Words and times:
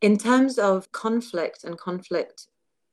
In 0.00 0.16
terms 0.16 0.60
of 0.60 0.92
conflict 0.92 1.64
and 1.64 1.76
conflict 1.76 2.46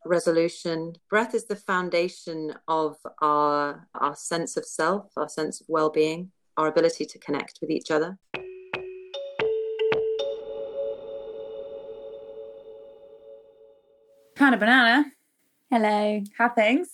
resolution, 0.05 0.95
breath 1.07 1.35
is 1.35 1.45
the 1.45 1.55
foundation 1.55 2.55
of 2.67 2.97
our, 3.21 3.87
our 3.93 4.15
sense 4.15 4.57
of 4.57 4.65
self, 4.65 5.11
our 5.15 5.29
sense 5.29 5.61
of 5.61 5.67
well 5.69 5.91
being, 5.91 6.31
our 6.57 6.67
ability 6.67 7.05
to 7.05 7.19
connect 7.19 7.59
with 7.61 7.69
each 7.69 7.91
other. 7.91 8.17
Hannah 14.35 14.57
Banana, 14.57 15.05
Hello. 15.69 16.23
how 16.35 16.49
things? 16.49 16.89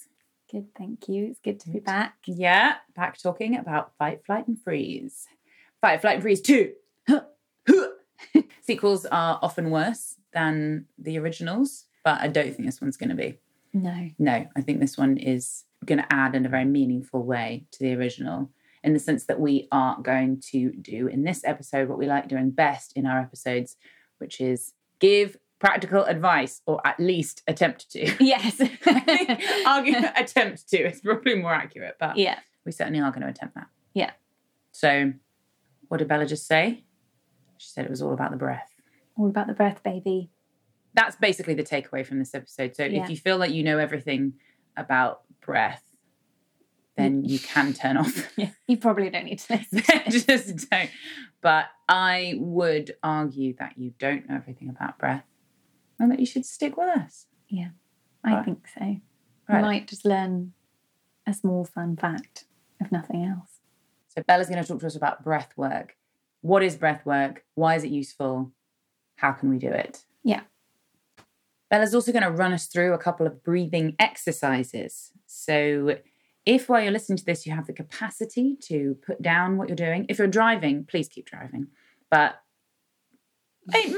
Good, 0.52 0.75
thank 0.78 1.07
you. 1.07 1.28
It's 1.28 1.39
good 1.39 1.62
to 1.62 1.70
be 1.70 1.80
back. 1.80 2.16
Yeah, 2.25 2.75
back 2.98 3.18
talking 3.18 3.55
about 3.55 3.93
Fight, 3.98 4.25
Flight, 4.25 4.50
and 4.50 4.62
Freeze. 4.62 5.25
Fight, 5.80 6.02
Flight, 6.02 6.16
and 6.16 6.21
Freeze 6.21 6.41
2. 6.41 6.73
Sequels 8.62 9.06
are 9.06 9.40
often 9.42 9.70
worse 9.70 10.16
than 10.34 10.86
the 10.98 11.18
originals, 11.18 11.86
but 12.04 12.21
I 12.21 12.28
don't 12.28 12.56
think 12.56 12.66
this 12.66 12.82
one's 12.82 12.98
going 12.98 13.10
to 13.10 13.16
be. 13.16 13.39
No. 13.74 14.10
No, 14.20 14.48
I 14.56 14.62
think 14.62 14.79
this 14.79 14.98
one 14.98 15.18
is 15.18 15.66
going 15.86 16.00
to 16.00 16.14
add 16.14 16.36
in 16.36 16.46
a 16.46 16.50
very 16.50 16.65
meaningful 16.65 17.24
way 17.24 17.65
to 17.71 17.79
the 17.79 17.96
original 17.96 18.52
in 18.84 18.93
the 18.93 19.00
sense 19.00 19.26
that 19.26 19.39
we 19.39 19.68
are 19.71 20.00
going 20.02 20.42
to 20.52 20.71
do 20.71 21.07
in 21.07 21.24
this 21.24 21.43
episode 21.46 21.88
what 21.88 21.98
we 21.98 22.07
like 22.07 22.28
doing 22.28 22.50
best 22.50 22.93
in 22.96 23.06
our 23.06 23.20
episodes, 23.20 23.76
which 24.18 24.42
is 24.42 24.74
give 25.00 25.38
practical 25.60 26.04
advice 26.06 26.62
or 26.65 26.86
at 26.86 27.00
least 27.00 27.43
attempt 27.48 27.92
to. 27.92 28.12
Yes. 28.20 28.60
I 28.86 30.14
attempt 30.18 30.68
to 30.70 30.78
is 30.78 31.01
probably 31.01 31.36
more 31.36 31.54
accurate, 31.54 31.98
but 32.00 32.17
yeah. 32.17 32.40
we 32.66 32.72
certainly 32.72 33.00
are 33.00 33.12
going 33.12 33.22
to 33.22 33.30
attempt 33.30 33.56
that. 33.56 33.67
Yeah. 33.94 34.12
So, 34.72 35.14
what 35.88 35.98
did 35.98 36.08
Bella 36.08 36.26
just 36.26 36.48
say? 36.48 36.84
She 37.61 37.70
said 37.70 37.86
it 37.86 37.92
was 37.92 38.02
all 38.02 38.14
about 38.14 38.31
the 38.31 38.38
breath. 38.38 38.70
All 39.17 39.30
about 39.30 39.45
the 39.45 39.53
breath, 39.53 39.83
baby. 39.83 40.31
That's 40.95 41.16
basically 41.16 41.53
the 41.53 41.64
takeaway 41.64 42.03
from 42.06 42.17
this 42.17 42.34
episode. 42.34 42.75
So, 42.75 42.84
Yeah. 42.86 43.03
if 43.03 43.09
you 43.11 43.17
feel 43.17 43.38
like 43.38 43.52
you 43.52 43.64
know 43.64 43.78
everything 43.78 44.34
about 44.76 45.22
breath, 45.45 45.84
then 46.98 47.23
you 47.23 47.38
can 47.39 47.73
turn 47.73 47.98
off. 47.98 48.32
Yeah. 48.38 48.50
You 48.67 48.78
probably 48.78 49.09
don't 49.12 49.26
need 49.26 49.39
to 49.39 49.54
listen. 49.54 49.84
Just 50.09 50.70
don't. 50.70 50.89
But 51.42 51.66
I 51.88 52.34
would 52.39 52.95
argue 53.04 53.54
that 53.59 53.78
you 53.78 53.94
don't 54.00 54.28
know 54.28 54.36
everything 54.36 54.70
about 54.70 54.98
breath 54.98 55.26
and 56.00 56.12
that 56.12 56.20
you 56.20 56.26
should 56.26 56.45
stick 56.45 56.76
with 56.78 56.89
us. 56.89 57.28
Yeah, 57.48 57.70
I 58.23 58.34
Right. 58.36 58.45
think 58.45 58.67
so. 58.67 58.84
You 58.86 59.02
Right. 59.48 59.62
might 59.62 59.88
just 59.88 60.04
learn 60.06 60.54
a 61.28 61.34
small 61.34 61.64
fun 61.66 61.95
fact, 61.95 62.45
if 62.80 62.92
nothing 62.92 63.23
else. 63.23 63.59
So 64.08 64.23
Bella's 64.23 64.50
going 64.50 64.62
to 64.62 64.67
talk 64.67 64.80
to 64.82 64.88
us 64.88 64.95
about 64.95 65.23
breath 65.23 65.54
work. 65.56 65.95
What 66.42 66.64
is 66.64 66.75
breath 66.75 67.06
work? 67.06 67.44
Why 67.56 67.75
is 67.75 67.84
it 67.84 67.92
useful? 67.92 68.52
How 69.16 69.31
can 69.31 69.50
we 69.50 69.58
do 69.58 69.70
it? 69.70 70.03
Yeah. 70.23 70.42
Bella's 71.70 71.95
also 71.95 72.11
going 72.11 72.23
to 72.23 72.31
run 72.31 72.53
us 72.53 72.66
through 72.66 72.94
a 72.94 72.98
couple 72.98 73.25
of 73.25 73.44
breathing 73.44 73.95
exercises. 74.00 75.11
So 75.25 75.98
if 76.45 76.67
while 76.67 76.81
you're 76.81 76.92
listening 76.92 77.17
to 77.17 77.25
this, 77.25 77.45
you 77.45 77.53
have 77.53 77.67
the 77.67 77.73
capacity 77.73 78.58
to 78.64 78.98
put 79.06 79.22
down 79.22 79.58
what 79.58 79.70
you're 79.70 79.75
doing, 79.75 80.06
if 80.09 80.17
you're 80.17 80.28
driving, 80.28 80.86
please 80.86 81.08
keep 81.08 81.28
driving. 81.28 81.67
But 82.09 82.42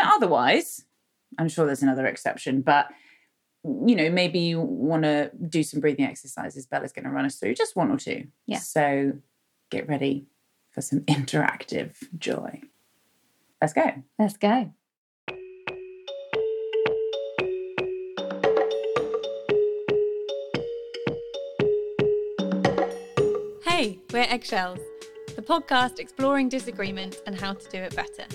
otherwise, 0.01 0.85
I'm 1.39 1.49
sure 1.49 1.65
there's 1.65 1.81
another 1.81 2.05
exception, 2.05 2.61
but 2.61 2.89
you 3.63 3.95
know, 3.95 4.09
maybe 4.09 4.39
you 4.39 4.59
want 4.59 5.03
to 5.03 5.31
do 5.47 5.63
some 5.63 5.79
breathing 5.79 6.05
exercises. 6.05 6.65
Bella's 6.65 6.91
going 6.91 7.05
to 7.05 7.11
run 7.11 7.25
us 7.25 7.37
through 7.37 7.55
just 7.55 7.77
one 7.77 7.89
or 7.89 7.97
two. 7.97 8.27
Yeah. 8.45 8.59
So 8.59 9.13
get 9.71 9.87
ready 9.87 10.27
for 10.73 10.81
some 10.81 11.01
interactive 11.01 11.95
joy. 12.17 12.61
Let's 13.61 13.73
go. 13.73 14.03
Let's 14.19 14.37
go. 14.37 14.73
Hey, 23.63 23.99
we're 24.11 24.27
Eggshells, 24.29 24.79
the 25.35 25.41
podcast 25.41 25.99
exploring 25.99 26.49
disagreement 26.49 27.21
and 27.25 27.35
how 27.39 27.53
to 27.53 27.69
do 27.69 27.77
it 27.77 27.95
better. 27.95 28.25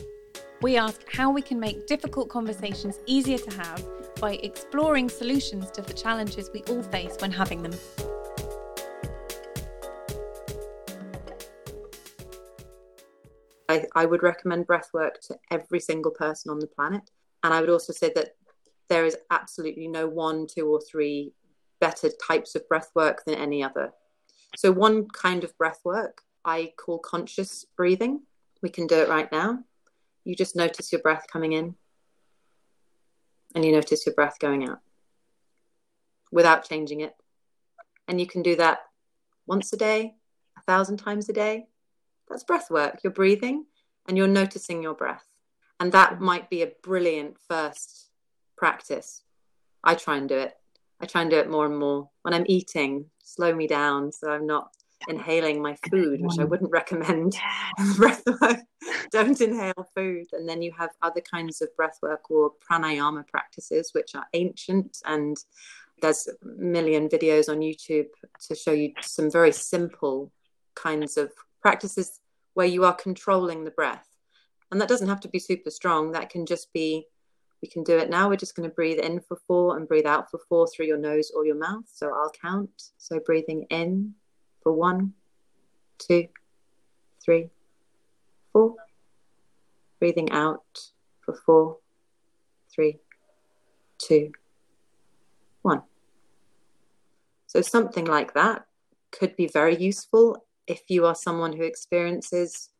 We 0.60 0.76
ask 0.76 1.02
how 1.08 1.30
we 1.30 1.42
can 1.42 1.60
make 1.60 1.86
difficult 1.86 2.28
conversations 2.28 2.98
easier 3.06 3.38
to 3.38 3.50
have 3.56 3.84
by 4.20 4.34
exploring 4.42 5.08
solutions 5.08 5.70
to 5.72 5.82
the 5.82 5.94
challenges 5.94 6.50
we 6.52 6.62
all 6.64 6.82
face 6.82 7.16
when 7.20 7.30
having 7.30 7.62
them. 7.62 7.72
I, 13.68 13.84
I 13.94 14.06
would 14.06 14.22
recommend 14.22 14.66
breath 14.66 14.90
work 14.92 15.20
to 15.22 15.38
every 15.50 15.80
single 15.80 16.10
person 16.10 16.50
on 16.50 16.58
the 16.58 16.66
planet. 16.66 17.10
And 17.42 17.52
I 17.52 17.60
would 17.60 17.70
also 17.70 17.92
say 17.92 18.10
that 18.14 18.34
there 18.88 19.04
is 19.04 19.16
absolutely 19.30 19.88
no 19.88 20.08
one, 20.08 20.46
two, 20.46 20.66
or 20.66 20.80
three 20.80 21.32
better 21.80 22.10
types 22.26 22.54
of 22.54 22.68
breath 22.68 22.90
work 22.94 23.24
than 23.24 23.34
any 23.36 23.62
other. 23.62 23.92
So, 24.56 24.72
one 24.72 25.08
kind 25.08 25.44
of 25.44 25.56
breath 25.58 25.80
work 25.84 26.22
I 26.44 26.72
call 26.78 26.98
conscious 26.98 27.66
breathing. 27.76 28.22
We 28.62 28.70
can 28.70 28.86
do 28.86 28.96
it 28.96 29.08
right 29.08 29.30
now. 29.30 29.60
You 30.24 30.34
just 30.34 30.56
notice 30.56 30.90
your 30.90 31.02
breath 31.02 31.26
coming 31.30 31.52
in 31.52 31.74
and 33.54 33.64
you 33.64 33.72
notice 33.72 34.06
your 34.06 34.14
breath 34.14 34.38
going 34.38 34.68
out 34.68 34.80
without 36.32 36.68
changing 36.68 37.00
it. 37.00 37.14
And 38.06 38.20
you 38.20 38.26
can 38.26 38.42
do 38.42 38.56
that 38.56 38.80
once 39.46 39.72
a 39.72 39.76
day, 39.76 40.14
a 40.56 40.62
thousand 40.62 40.98
times 40.98 41.28
a 41.28 41.32
day. 41.32 41.66
That's 42.28 42.44
breath 42.44 42.70
work. 42.70 43.00
You're 43.02 43.12
breathing 43.12 43.66
and 44.06 44.16
you're 44.16 44.28
noticing 44.28 44.82
your 44.82 44.94
breath. 44.94 45.24
And 45.80 45.92
that 45.92 46.20
might 46.20 46.50
be 46.50 46.62
a 46.62 46.72
brilliant 46.82 47.36
first 47.48 48.08
practice. 48.56 49.22
I 49.84 49.94
try 49.94 50.16
and 50.16 50.28
do 50.28 50.36
it. 50.36 50.56
I 51.00 51.06
try 51.06 51.22
and 51.22 51.30
do 51.30 51.38
it 51.38 51.50
more 51.50 51.66
and 51.66 51.78
more. 51.78 52.10
When 52.22 52.34
I'm 52.34 52.46
eating, 52.48 53.06
slow 53.22 53.54
me 53.54 53.66
down 53.66 54.10
so 54.10 54.30
I'm 54.30 54.46
not 54.46 54.72
inhaling 55.06 55.62
my 55.62 55.76
food, 55.90 56.20
which 56.20 56.38
I 56.40 56.44
wouldn't 56.44 56.72
recommend. 56.72 57.36
breath 57.96 58.24
work. 58.40 58.58
Don't 59.12 59.40
inhale 59.40 59.88
food. 59.94 60.26
And 60.32 60.48
then 60.48 60.60
you 60.60 60.72
have 60.76 60.90
other 61.02 61.20
kinds 61.20 61.62
of 61.62 61.74
breath 61.76 61.98
work 62.02 62.30
or 62.30 62.52
pranayama 62.68 63.26
practices, 63.28 63.90
which 63.92 64.16
are 64.16 64.26
ancient. 64.32 64.98
And 65.04 65.36
there's 66.02 66.26
a 66.28 66.46
million 66.46 67.08
videos 67.08 67.48
on 67.48 67.60
YouTube 67.60 68.08
to 68.48 68.54
show 68.56 68.72
you 68.72 68.92
some 69.00 69.30
very 69.30 69.52
simple 69.52 70.32
kinds 70.74 71.16
of 71.16 71.30
practices 71.68 72.20
where 72.54 72.66
you 72.66 72.82
are 72.82 72.94
controlling 72.94 73.62
the 73.62 73.70
breath. 73.70 74.08
And 74.70 74.80
that 74.80 74.88
doesn't 74.88 75.08
have 75.10 75.20
to 75.20 75.28
be 75.28 75.38
super 75.38 75.70
strong. 75.70 76.12
That 76.12 76.30
can 76.30 76.46
just 76.46 76.72
be, 76.72 77.04
we 77.60 77.68
can 77.68 77.84
do 77.84 77.98
it 77.98 78.08
now. 78.08 78.30
We're 78.30 78.36
just 78.36 78.56
going 78.56 78.66
to 78.66 78.74
breathe 78.74 79.00
in 79.00 79.20
for 79.20 79.36
four 79.46 79.76
and 79.76 79.86
breathe 79.86 80.06
out 80.06 80.30
for 80.30 80.40
four 80.48 80.66
through 80.66 80.86
your 80.86 80.96
nose 80.96 81.30
or 81.36 81.44
your 81.44 81.58
mouth. 81.58 81.84
So 81.92 82.06
I'll 82.08 82.32
count. 82.40 82.70
So 82.96 83.20
breathing 83.20 83.66
in 83.68 84.14
for 84.62 84.72
one, 84.72 85.12
two, 85.98 86.28
three, 87.22 87.50
four. 88.54 88.76
Breathing 90.00 90.32
out 90.32 90.64
for 91.26 91.34
four, 91.44 91.76
three, 92.74 92.98
two, 93.98 94.32
one. 95.60 95.82
So 97.46 97.60
something 97.60 98.06
like 98.06 98.32
that 98.32 98.64
could 99.12 99.36
be 99.36 99.48
very 99.48 99.76
useful 99.76 100.47
if 100.68 100.82
you 100.88 101.06
are 101.06 101.14
someone 101.14 101.52
who 101.52 101.62
experiences 101.62 102.70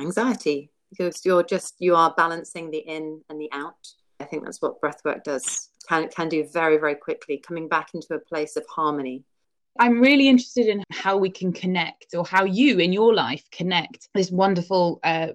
anxiety 0.00 0.70
because 0.90 1.24
you're 1.24 1.42
just 1.42 1.74
you 1.78 1.94
are 1.94 2.14
balancing 2.16 2.70
the 2.70 2.78
in 2.78 3.20
and 3.28 3.40
the 3.40 3.48
out 3.52 3.88
i 4.20 4.24
think 4.24 4.44
that's 4.44 4.62
what 4.62 4.80
breathwork 4.80 5.22
does 5.24 5.70
can 5.88 6.08
can 6.08 6.28
do 6.28 6.46
very 6.52 6.78
very 6.78 6.94
quickly 6.94 7.38
coming 7.38 7.68
back 7.68 7.90
into 7.94 8.14
a 8.14 8.18
place 8.18 8.56
of 8.56 8.64
harmony 8.68 9.24
I'm 9.78 10.00
really 10.00 10.28
interested 10.28 10.68
in 10.68 10.82
how 10.90 11.16
we 11.16 11.30
can 11.30 11.52
connect, 11.52 12.14
or 12.14 12.24
how 12.24 12.44
you 12.44 12.78
in 12.78 12.92
your 12.92 13.14
life 13.14 13.44
connect 13.50 14.08
this 14.14 14.30
wonderful 14.30 15.00
uh, 15.04 15.28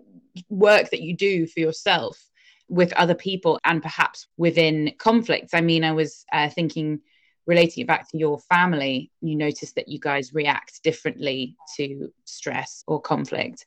work 0.49 0.89
that 0.89 1.01
you 1.01 1.15
do 1.15 1.45
for 1.47 1.59
yourself 1.59 2.29
with 2.67 2.93
other 2.93 3.15
people 3.15 3.59
and 3.65 3.81
perhaps 3.81 4.27
within 4.37 4.93
conflicts. 4.97 5.53
I 5.53 5.61
mean, 5.61 5.83
I 5.83 5.91
was 5.91 6.25
uh, 6.31 6.49
thinking, 6.49 7.01
relating 7.47 7.81
it 7.81 7.87
back 7.87 8.09
to 8.09 8.17
your 8.17 8.39
family, 8.39 9.11
you 9.21 9.35
notice 9.35 9.73
that 9.73 9.87
you 9.87 9.99
guys 9.99 10.33
react 10.33 10.83
differently 10.83 11.55
to 11.77 12.11
stress 12.25 12.83
or 12.87 13.01
conflict. 13.01 13.65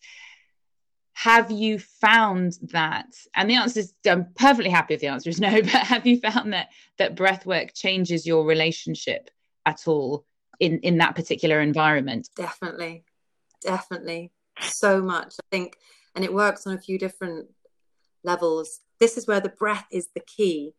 Have 1.14 1.50
you 1.50 1.78
found 1.78 2.58
that? 2.72 3.06
And 3.34 3.48
the 3.48 3.54
answer 3.54 3.80
is, 3.80 3.94
I'm 4.06 4.26
perfectly 4.36 4.70
happy 4.70 4.94
if 4.94 5.00
the 5.00 5.06
answer 5.08 5.30
is 5.30 5.40
no, 5.40 5.50
but 5.62 5.70
have 5.70 6.06
you 6.06 6.20
found 6.20 6.52
that 6.52 6.68
that 6.98 7.16
breath 7.16 7.46
work 7.46 7.72
changes 7.74 8.26
your 8.26 8.44
relationship 8.44 9.30
at 9.66 9.86
all 9.86 10.24
in 10.60 10.78
in 10.80 10.98
that 10.98 11.14
particular 11.14 11.60
environment? 11.60 12.28
Definitely. 12.36 13.04
Definitely. 13.62 14.32
So 14.60 15.00
much 15.00 15.34
i 15.40 15.56
think. 15.56 15.76
And 16.14 16.24
it 16.24 16.32
works 16.32 16.66
on 16.66 16.74
a 16.74 16.80
few 16.80 16.98
different 16.98 17.48
levels. 18.22 18.80
This 19.00 19.16
is 19.16 19.26
where 19.26 19.40
the 19.40 19.48
breath 19.48 19.86
is 19.90 20.08
the 20.14 20.20
key 20.20 20.74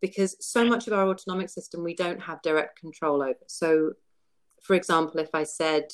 because 0.00 0.36
so 0.40 0.64
much 0.64 0.86
of 0.86 0.92
our 0.92 1.08
autonomic 1.08 1.48
system 1.48 1.82
we 1.82 1.94
don't 1.94 2.20
have 2.20 2.42
direct 2.42 2.78
control 2.78 3.22
over. 3.22 3.34
So 3.46 3.92
for 4.62 4.74
example 4.74 5.20
if 5.20 5.28
i 5.34 5.42
said 5.42 5.84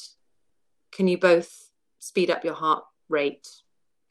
can 0.92 1.08
you 1.08 1.18
both 1.18 1.70
speed 1.98 2.30
up 2.30 2.44
your 2.44 2.54
heart 2.54 2.84
rate 3.08 3.46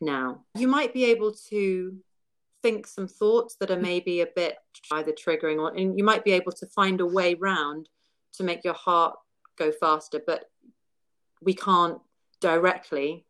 now? 0.01 0.45
You 0.56 0.68
might 0.68 0.94
be 0.94 1.06
able 1.06 1.33
to 1.50 1.97
think 2.62 2.88
some 2.88 3.07
thoughts 3.07 3.56
that 3.59 3.71
are 3.71 3.80
maybe 3.80 4.21
a 4.21 4.27
bit 4.36 4.57
either 4.91 5.12
triggering 5.12 5.59
or 5.59 5.75
and 5.75 5.97
you 5.97 6.03
might 6.03 6.25
be 6.25 6.33
able 6.33 6.51
to 6.51 6.65
find 6.68 7.00
a 7.00 7.06
way 7.06 7.33
round 7.33 7.88
to 8.33 8.44
make 8.44 8.65
your 8.65 8.74
heart 8.74 9.15
go 9.57 9.71
faster 9.71 10.21
but 10.25 10.44
we 11.41 11.53
can't 11.53 12.00
directly 12.41 13.25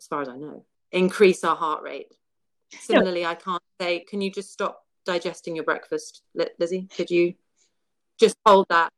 as 0.00 0.06
far 0.06 0.22
as 0.22 0.28
i 0.30 0.36
know 0.36 0.64
increase 0.90 1.44
our 1.44 1.56
heart 1.56 1.82
rate. 1.82 2.14
Similarly 2.72 3.26
i 3.26 3.34
can't 3.34 3.62
say 3.78 4.00
can 4.00 4.22
you 4.22 4.30
just 4.30 4.50
stop 4.50 4.85
digesting 5.06 5.56
your 5.56 5.64
breakfast 5.64 6.22
lizzie? 6.58 6.88
Could 6.96 7.10
you 7.10 7.34
just 8.20 8.36
hold 8.44 8.66
that? 8.68 8.92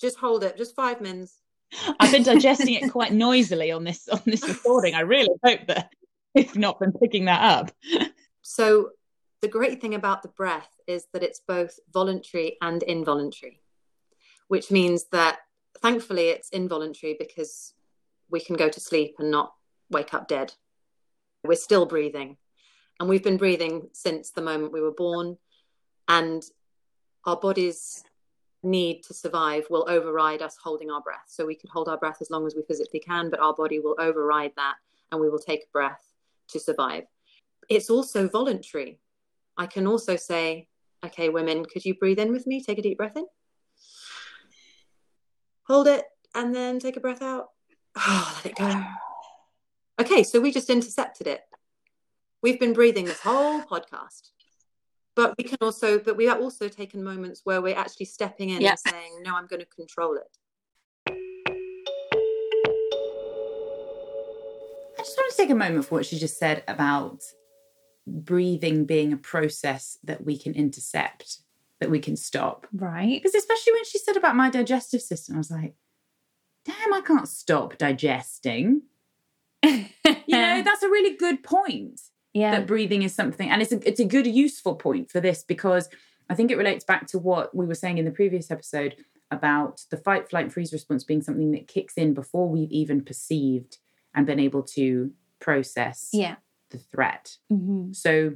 Just 0.00 0.18
hold 0.18 0.44
it. 0.44 0.56
Just 0.56 0.76
five 0.76 1.00
minutes. 1.00 1.40
I've 1.98 2.12
been 2.12 2.22
digesting 2.22 2.74
it 2.74 2.92
quite 2.92 3.12
noisily 3.12 3.72
on 3.72 3.82
this 3.82 4.08
on 4.08 4.22
this 4.26 4.46
recording. 4.46 4.94
I 4.94 5.00
really 5.00 5.34
hope 5.44 5.66
that 5.66 5.90
it's 6.34 6.54
not 6.54 6.78
been 6.78 6.92
picking 6.92 7.24
that 7.24 7.42
up. 7.42 7.72
So 8.42 8.90
the 9.40 9.48
great 9.48 9.80
thing 9.80 9.94
about 9.94 10.22
the 10.22 10.28
breath 10.28 10.70
is 10.86 11.06
that 11.12 11.24
it's 11.24 11.40
both 11.40 11.80
voluntary 11.92 12.56
and 12.62 12.82
involuntary 12.84 13.60
which 14.48 14.70
means 14.70 15.04
that 15.12 15.38
thankfully 15.82 16.28
it's 16.28 16.50
involuntary 16.50 17.16
because 17.18 17.72
we 18.30 18.40
can 18.40 18.56
go 18.56 18.68
to 18.68 18.80
sleep 18.80 19.16
and 19.18 19.30
not 19.30 19.52
wake 19.90 20.14
up 20.14 20.28
dead. 20.28 20.52
We're 21.44 21.54
still 21.54 21.86
breathing 21.86 22.36
and 22.98 23.08
we've 23.08 23.22
been 23.22 23.36
breathing 23.36 23.88
since 23.92 24.30
the 24.30 24.42
moment 24.42 24.72
we 24.72 24.80
were 24.80 24.92
born 24.92 25.38
and 26.08 26.44
our 27.24 27.36
bodies 27.36 28.04
need 28.62 29.02
to 29.04 29.14
survive 29.14 29.66
will 29.70 29.86
override 29.88 30.42
us 30.42 30.56
holding 30.62 30.90
our 30.90 31.00
breath. 31.00 31.24
So 31.26 31.46
we 31.46 31.54
can 31.54 31.70
hold 31.70 31.88
our 31.88 31.96
breath 31.96 32.18
as 32.20 32.30
long 32.30 32.46
as 32.46 32.54
we 32.54 32.62
physically 32.62 33.00
can 33.00 33.30
but 33.30 33.40
our 33.40 33.54
body 33.54 33.78
will 33.80 33.96
override 33.98 34.52
that 34.56 34.74
and 35.12 35.20
we 35.20 35.28
will 35.28 35.38
take 35.38 35.62
a 35.62 35.72
breath 35.72 36.12
to 36.48 36.60
survive. 36.60 37.04
It's 37.68 37.90
also 37.90 38.28
voluntary. 38.28 39.00
I 39.56 39.66
can 39.66 39.86
also 39.86 40.16
say 40.16 40.68
okay 41.04 41.28
women 41.28 41.64
could 41.64 41.84
you 41.84 41.94
breathe 41.94 42.18
in 42.18 42.32
with 42.32 42.46
me? 42.46 42.62
Take 42.62 42.78
a 42.78 42.82
deep 42.82 42.98
breath 42.98 43.16
in. 43.16 43.26
Hold 45.64 45.88
it 45.88 46.04
and 46.34 46.54
then 46.54 46.78
take 46.78 46.96
a 46.96 47.00
breath 47.00 47.22
out. 47.22 47.48
Oh 47.98 48.32
let 48.36 48.46
it 48.46 48.56
go. 48.56 48.84
Okay 50.00 50.22
so 50.22 50.40
we 50.40 50.52
just 50.52 50.70
intercepted 50.70 51.26
it. 51.26 51.42
We've 52.42 52.60
been 52.60 52.74
breathing 52.74 53.06
this 53.06 53.20
whole 53.20 53.62
podcast 53.62 54.30
but 55.16 55.34
we 55.38 55.44
can 55.44 55.58
also 55.60 55.98
but 55.98 56.16
we 56.16 56.28
are 56.28 56.38
also 56.38 56.68
taken 56.68 57.02
moments 57.02 57.40
where 57.42 57.60
we're 57.60 57.76
actually 57.76 58.06
stepping 58.06 58.50
in 58.50 58.64
and 58.64 58.78
saying 58.78 59.22
no 59.22 59.34
i'm 59.34 59.46
going 59.46 59.60
to 59.60 59.66
control 59.66 60.14
it. 60.16 60.38
I 64.98 65.02
just 65.02 65.16
want 65.18 65.30
to 65.30 65.36
take 65.36 65.50
a 65.50 65.54
moment 65.54 65.84
for 65.84 65.96
what 65.96 66.06
she 66.06 66.18
just 66.18 66.38
said 66.38 66.62
about 66.68 67.22
breathing 68.06 68.84
being 68.86 69.12
a 69.12 69.16
process 69.16 69.98
that 70.04 70.24
we 70.24 70.38
can 70.38 70.54
intercept 70.54 71.40
that 71.80 71.90
we 71.90 71.98
can 71.98 72.16
stop. 72.16 72.66
Right. 72.72 73.20
Because 73.22 73.34
especially 73.34 73.74
when 73.74 73.84
she 73.84 73.98
said 73.98 74.16
about 74.16 74.36
my 74.36 74.48
digestive 74.48 75.02
system 75.02 75.34
i 75.34 75.38
was 75.38 75.50
like 75.50 75.74
damn 76.64 76.94
i 76.94 77.00
can't 77.00 77.28
stop 77.28 77.78
digesting. 77.78 78.82
You 80.28 80.36
know 80.36 80.62
that's 80.62 80.82
a 80.82 80.88
really 80.88 81.16
good 81.16 81.44
point 81.44 82.00
yeah. 82.36 82.50
that 82.50 82.66
breathing 82.66 83.02
is 83.02 83.14
something 83.14 83.48
and 83.48 83.62
it's 83.62 83.72
a, 83.72 83.88
it's 83.88 84.00
a 84.00 84.04
good 84.04 84.26
useful 84.26 84.74
point 84.74 85.10
for 85.10 85.20
this 85.20 85.42
because 85.42 85.88
i 86.28 86.34
think 86.34 86.50
it 86.50 86.56
relates 86.56 86.84
back 86.84 87.06
to 87.06 87.18
what 87.18 87.54
we 87.54 87.64
were 87.64 87.74
saying 87.74 87.98
in 87.98 88.04
the 88.04 88.10
previous 88.10 88.50
episode 88.50 88.94
about 89.30 89.82
the 89.90 89.96
fight 89.96 90.28
flight 90.28 90.52
freeze 90.52 90.72
response 90.72 91.02
being 91.02 91.22
something 91.22 91.52
that 91.52 91.66
kicks 91.66 91.94
in 91.94 92.12
before 92.12 92.48
we've 92.48 92.70
even 92.70 93.02
perceived 93.02 93.78
and 94.14 94.26
been 94.26 94.38
able 94.38 94.62
to 94.62 95.10
process 95.40 96.10
yeah. 96.12 96.36
the 96.70 96.78
threat 96.78 97.36
mm-hmm. 97.50 97.92
so 97.92 98.34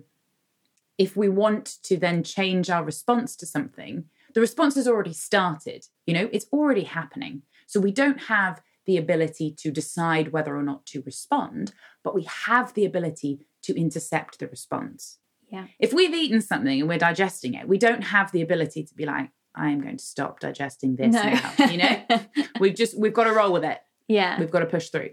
if 0.97 1.17
we 1.17 1.29
want 1.29 1.77
to 1.83 1.97
then 1.97 2.23
change 2.23 2.71
our 2.71 2.85
response 2.85 3.37
to 3.37 3.47
something 3.47 4.05
the 4.35 4.41
response 4.41 4.75
has 4.77 4.89
already 4.89 5.13
started 5.13 5.85
you 6.07 6.15
know 6.15 6.29
it's 6.33 6.47
already 6.53 6.85
happening 6.85 7.43
so 7.67 7.79
we 7.79 7.93
don't 7.93 8.23
have 8.25 8.63
the 8.87 8.97
ability 8.97 9.53
to 9.53 9.71
decide 9.71 10.33
whether 10.33 10.57
or 10.57 10.63
not 10.63 10.87
to 10.87 11.03
respond 11.03 11.73
but 12.03 12.15
we 12.15 12.23
have 12.25 12.73
the 12.75 12.85
ability 12.85 13.41
to 13.63 13.79
intercept 13.79 14.39
the 14.39 14.49
response. 14.49 15.19
Yeah. 15.51 15.67
If 15.79 15.93
we've 15.93 16.15
eaten 16.15 16.41
something 16.41 16.81
and 16.81 16.89
we're 16.89 16.99
digesting 16.99 17.55
it, 17.55 17.69
we 17.69 17.79
don't 17.79 18.03
have 18.03 18.33
the 18.33 18.43
ability 18.43 18.85
to 18.85 18.95
be 18.95 19.05
like, 19.05 19.31
I 19.55 19.71
am 19.71 19.81
going 19.81 19.97
to 19.97 20.05
stop 20.05 20.39
digesting 20.39 20.97
this 20.97 21.13
no. 21.13 21.23
now. 21.23 21.53
You 21.67 21.79
know, 21.79 22.21
we've 22.61 22.75
just 22.75 22.99
we've 22.99 23.13
got 23.13 23.25
to 23.25 23.33
roll 23.33 23.53
with 23.53 23.65
it. 23.65 23.79
Yeah. 24.07 24.39
We've 24.39 24.51
got 24.51 24.61
to 24.61 24.67
push 24.67 24.91
through. 24.91 25.11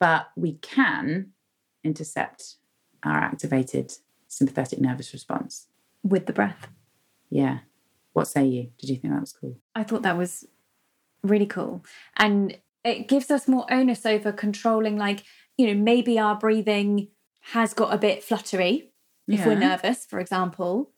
But 0.00 0.28
we 0.36 0.54
can 0.54 1.30
intercept 1.84 2.56
our 3.04 3.18
activated 3.18 3.94
sympathetic 4.26 4.80
nervous 4.80 5.12
response. 5.12 5.68
With 6.02 6.26
the 6.26 6.32
breath. 6.32 6.68
Yeah. 7.30 7.60
What 8.12 8.26
say 8.26 8.44
you? 8.46 8.70
Did 8.78 8.90
you 8.90 8.96
think 8.96 9.14
that 9.14 9.20
was 9.20 9.32
cool? 9.32 9.58
I 9.74 9.84
thought 9.84 10.02
that 10.02 10.16
was 10.16 10.44
really 11.22 11.46
cool. 11.46 11.84
And 12.16 12.58
it 12.84 13.06
gives 13.06 13.30
us 13.30 13.46
more 13.46 13.66
onus 13.72 14.04
over 14.04 14.32
controlling 14.32 14.96
like 14.96 15.24
you 15.58 15.66
know, 15.66 15.74
maybe 15.74 16.18
our 16.18 16.36
breathing 16.36 17.08
has 17.52 17.72
got 17.72 17.94
a 17.94 17.98
bit 17.98 18.22
fluttery 18.22 18.90
if 19.26 19.40
yeah. 19.40 19.46
we're 19.46 19.58
nervous, 19.58 20.04
for 20.04 20.20
example. 20.20 20.90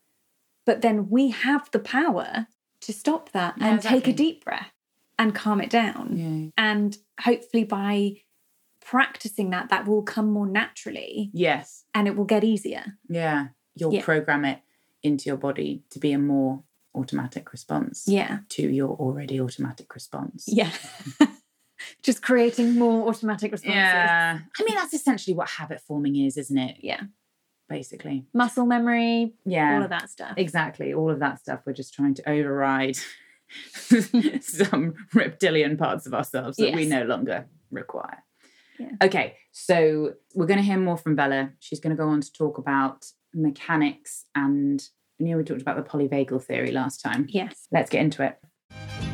But 0.65 0.81
then 0.81 1.09
we 1.09 1.29
have 1.29 1.69
the 1.71 1.79
power 1.79 2.47
to 2.81 2.93
stop 2.93 3.31
that 3.31 3.55
yeah, 3.57 3.67
and 3.67 3.75
exactly. 3.77 4.01
take 4.01 4.13
a 4.13 4.17
deep 4.17 4.45
breath 4.45 4.71
and 5.17 5.33
calm 5.33 5.61
it 5.61 5.69
down. 5.69 6.51
Yeah. 6.57 6.63
And 6.63 6.97
hopefully 7.21 7.63
by 7.63 8.17
practicing 8.83 9.51
that, 9.51 9.69
that 9.69 9.87
will 9.87 10.03
come 10.03 10.31
more 10.31 10.47
naturally. 10.47 11.29
Yes. 11.33 11.85
And 11.93 12.07
it 12.07 12.15
will 12.15 12.25
get 12.25 12.43
easier. 12.43 12.97
Yeah. 13.07 13.47
You'll 13.75 13.93
yeah. 13.93 14.03
program 14.03 14.45
it 14.45 14.59
into 15.03 15.29
your 15.29 15.37
body 15.37 15.83
to 15.91 15.99
be 15.99 16.11
a 16.11 16.19
more 16.19 16.63
automatic 16.93 17.51
response. 17.53 18.05
Yeah. 18.07 18.39
To 18.49 18.63
your 18.63 18.89
already 18.89 19.39
automatic 19.39 19.93
response. 19.93 20.45
Yeah. 20.47 20.71
just 22.03 22.21
creating 22.21 22.77
more 22.77 23.07
automatic 23.07 23.51
responses. 23.51 23.75
Yeah. 23.75 24.39
I 24.59 24.63
mean, 24.63 24.75
that's 24.75 24.93
essentially 24.93 25.35
what 25.35 25.49
habit 25.49 25.81
forming 25.81 26.15
is, 26.15 26.37
isn't 26.37 26.57
it? 26.57 26.77
Yeah. 26.81 27.01
Basically. 27.69 28.25
Muscle 28.33 28.65
memory. 28.65 29.33
Yeah. 29.45 29.75
All 29.75 29.83
of 29.83 29.89
that 29.89 30.09
stuff. 30.09 30.33
Exactly. 30.37 30.93
All 30.93 31.09
of 31.09 31.19
that 31.19 31.39
stuff. 31.39 31.61
We're 31.65 31.73
just 31.73 31.93
trying 31.93 32.15
to 32.15 32.29
override 32.29 32.97
some 34.41 34.95
reptilian 35.13 35.77
parts 35.77 36.05
of 36.05 36.13
ourselves 36.13 36.57
that 36.57 36.69
yes. 36.69 36.75
we 36.75 36.85
no 36.85 37.03
longer 37.03 37.47
require. 37.69 38.23
Yeah. 38.79 38.91
Okay. 39.03 39.37
So 39.51 40.13
we're 40.33 40.47
going 40.47 40.59
to 40.59 40.65
hear 40.65 40.77
more 40.77 40.97
from 40.97 41.15
Bella. 41.15 41.51
She's 41.59 41.79
going 41.79 41.95
to 41.95 42.01
go 42.01 42.09
on 42.09 42.21
to 42.21 42.31
talk 42.31 42.57
about 42.57 43.05
mechanics 43.33 44.25
and 44.35 44.83
you 45.17 45.27
know 45.27 45.37
we 45.37 45.43
talked 45.43 45.61
about 45.61 45.77
the 45.77 45.89
polyvagal 45.89 46.43
theory 46.43 46.71
last 46.71 47.01
time. 47.01 47.27
Yes. 47.29 47.67
Let's 47.71 47.89
get 47.89 48.01
into 48.01 48.23
it. 48.23 49.10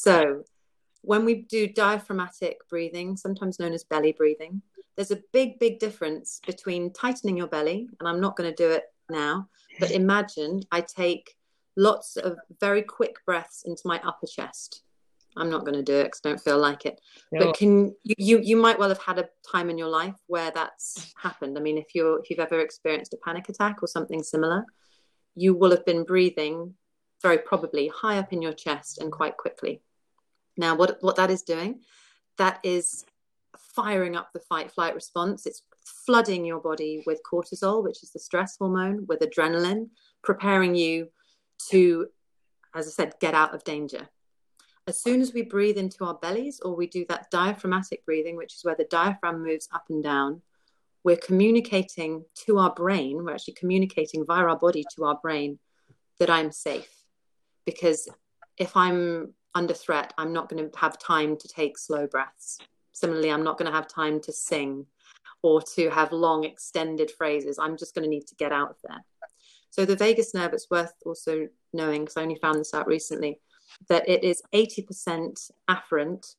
So, 0.00 0.44
when 1.02 1.26
we 1.26 1.42
do 1.42 1.66
diaphragmatic 1.66 2.66
breathing, 2.70 3.18
sometimes 3.18 3.58
known 3.58 3.74
as 3.74 3.84
belly 3.84 4.12
breathing, 4.12 4.62
there's 4.96 5.10
a 5.10 5.22
big, 5.34 5.58
big 5.58 5.78
difference 5.78 6.40
between 6.46 6.94
tightening 6.94 7.36
your 7.36 7.48
belly, 7.48 7.86
and 7.98 8.08
I'm 8.08 8.18
not 8.18 8.34
going 8.34 8.48
to 8.48 8.56
do 8.56 8.70
it 8.70 8.84
now, 9.10 9.48
but 9.78 9.90
imagine 9.90 10.62
I 10.72 10.80
take 10.80 11.36
lots 11.76 12.16
of 12.16 12.38
very 12.60 12.80
quick 12.80 13.16
breaths 13.26 13.64
into 13.66 13.82
my 13.84 14.00
upper 14.02 14.26
chest. 14.26 14.84
I'm 15.36 15.50
not 15.50 15.66
going 15.66 15.76
to 15.76 15.82
do 15.82 15.96
it 15.96 16.04
because 16.04 16.22
I 16.24 16.28
don't 16.30 16.40
feel 16.40 16.58
like 16.58 16.86
it. 16.86 16.98
No. 17.30 17.46
But 17.46 17.56
can 17.58 17.94
you, 18.02 18.14
you 18.16 18.38
you 18.38 18.56
might 18.56 18.78
well 18.78 18.88
have 18.88 19.02
had 19.02 19.18
a 19.18 19.28
time 19.52 19.68
in 19.68 19.76
your 19.76 19.88
life 19.88 20.16
where 20.28 20.50
that's 20.50 21.12
happened. 21.22 21.58
I 21.58 21.60
mean, 21.60 21.76
if 21.76 21.94
you're 21.94 22.18
if 22.20 22.30
you've 22.30 22.40
ever 22.40 22.60
experienced 22.60 23.12
a 23.12 23.18
panic 23.18 23.50
attack 23.50 23.82
or 23.82 23.86
something 23.86 24.22
similar, 24.22 24.64
you 25.36 25.54
will 25.54 25.70
have 25.70 25.84
been 25.84 26.04
breathing 26.04 26.74
very 27.22 27.38
probably 27.38 27.88
high 27.88 28.18
up 28.18 28.32
in 28.32 28.42
your 28.42 28.52
chest 28.52 28.98
and 28.98 29.12
quite 29.12 29.36
quickly. 29.36 29.82
Now, 30.60 30.76
what, 30.76 30.98
what 31.00 31.16
that 31.16 31.30
is 31.30 31.42
doing, 31.42 31.80
that 32.36 32.60
is 32.62 33.06
firing 33.56 34.14
up 34.14 34.32
the 34.32 34.40
fight 34.40 34.70
flight 34.70 34.94
response. 34.94 35.46
It's 35.46 35.62
flooding 35.84 36.44
your 36.44 36.60
body 36.60 37.02
with 37.06 37.22
cortisol, 37.30 37.82
which 37.82 38.02
is 38.02 38.12
the 38.12 38.18
stress 38.18 38.58
hormone, 38.58 39.06
with 39.06 39.20
adrenaline, 39.20 39.88
preparing 40.22 40.74
you 40.74 41.08
to, 41.70 42.08
as 42.74 42.86
I 42.86 42.90
said, 42.90 43.14
get 43.20 43.32
out 43.32 43.54
of 43.54 43.64
danger. 43.64 44.10
As 44.86 45.02
soon 45.02 45.22
as 45.22 45.32
we 45.32 45.42
breathe 45.42 45.78
into 45.78 46.04
our 46.04 46.14
bellies 46.14 46.60
or 46.60 46.76
we 46.76 46.86
do 46.86 47.06
that 47.08 47.30
diaphragmatic 47.30 48.04
breathing, 48.04 48.36
which 48.36 48.54
is 48.54 48.64
where 48.64 48.76
the 48.76 48.84
diaphragm 48.90 49.42
moves 49.42 49.68
up 49.72 49.84
and 49.88 50.02
down, 50.02 50.42
we're 51.04 51.16
communicating 51.16 52.26
to 52.44 52.58
our 52.58 52.74
brain, 52.74 53.24
we're 53.24 53.32
actually 53.32 53.54
communicating 53.54 54.26
via 54.26 54.44
our 54.44 54.58
body 54.58 54.84
to 54.96 55.04
our 55.04 55.18
brain 55.22 55.58
that 56.18 56.28
I'm 56.28 56.52
safe. 56.52 56.92
Because 57.64 58.10
if 58.58 58.76
I'm 58.76 59.32
under 59.54 59.74
threat, 59.74 60.12
I'm 60.18 60.32
not 60.32 60.48
going 60.48 60.70
to 60.70 60.78
have 60.78 60.98
time 60.98 61.36
to 61.36 61.48
take 61.48 61.78
slow 61.78 62.06
breaths. 62.06 62.58
Similarly, 62.92 63.30
I'm 63.30 63.44
not 63.44 63.58
going 63.58 63.70
to 63.70 63.76
have 63.76 63.88
time 63.88 64.20
to 64.22 64.32
sing 64.32 64.86
or 65.42 65.62
to 65.62 65.90
have 65.90 66.12
long 66.12 66.44
extended 66.44 67.10
phrases. 67.10 67.58
I'm 67.58 67.76
just 67.76 67.94
going 67.94 68.04
to 68.04 68.10
need 68.10 68.26
to 68.26 68.34
get 68.34 68.52
out 68.52 68.70
of 68.70 68.76
there. 68.84 69.04
So 69.70 69.84
the 69.84 69.96
vagus 69.96 70.34
nerve, 70.34 70.52
it's 70.52 70.70
worth 70.70 70.92
also 71.06 71.48
knowing 71.72 72.02
because 72.02 72.16
I 72.16 72.22
only 72.22 72.34
found 72.36 72.58
this 72.58 72.74
out 72.74 72.86
recently, 72.86 73.40
that 73.88 74.08
it 74.08 74.24
is 74.24 74.42
80% 74.52 75.50
afferent, 75.68 76.34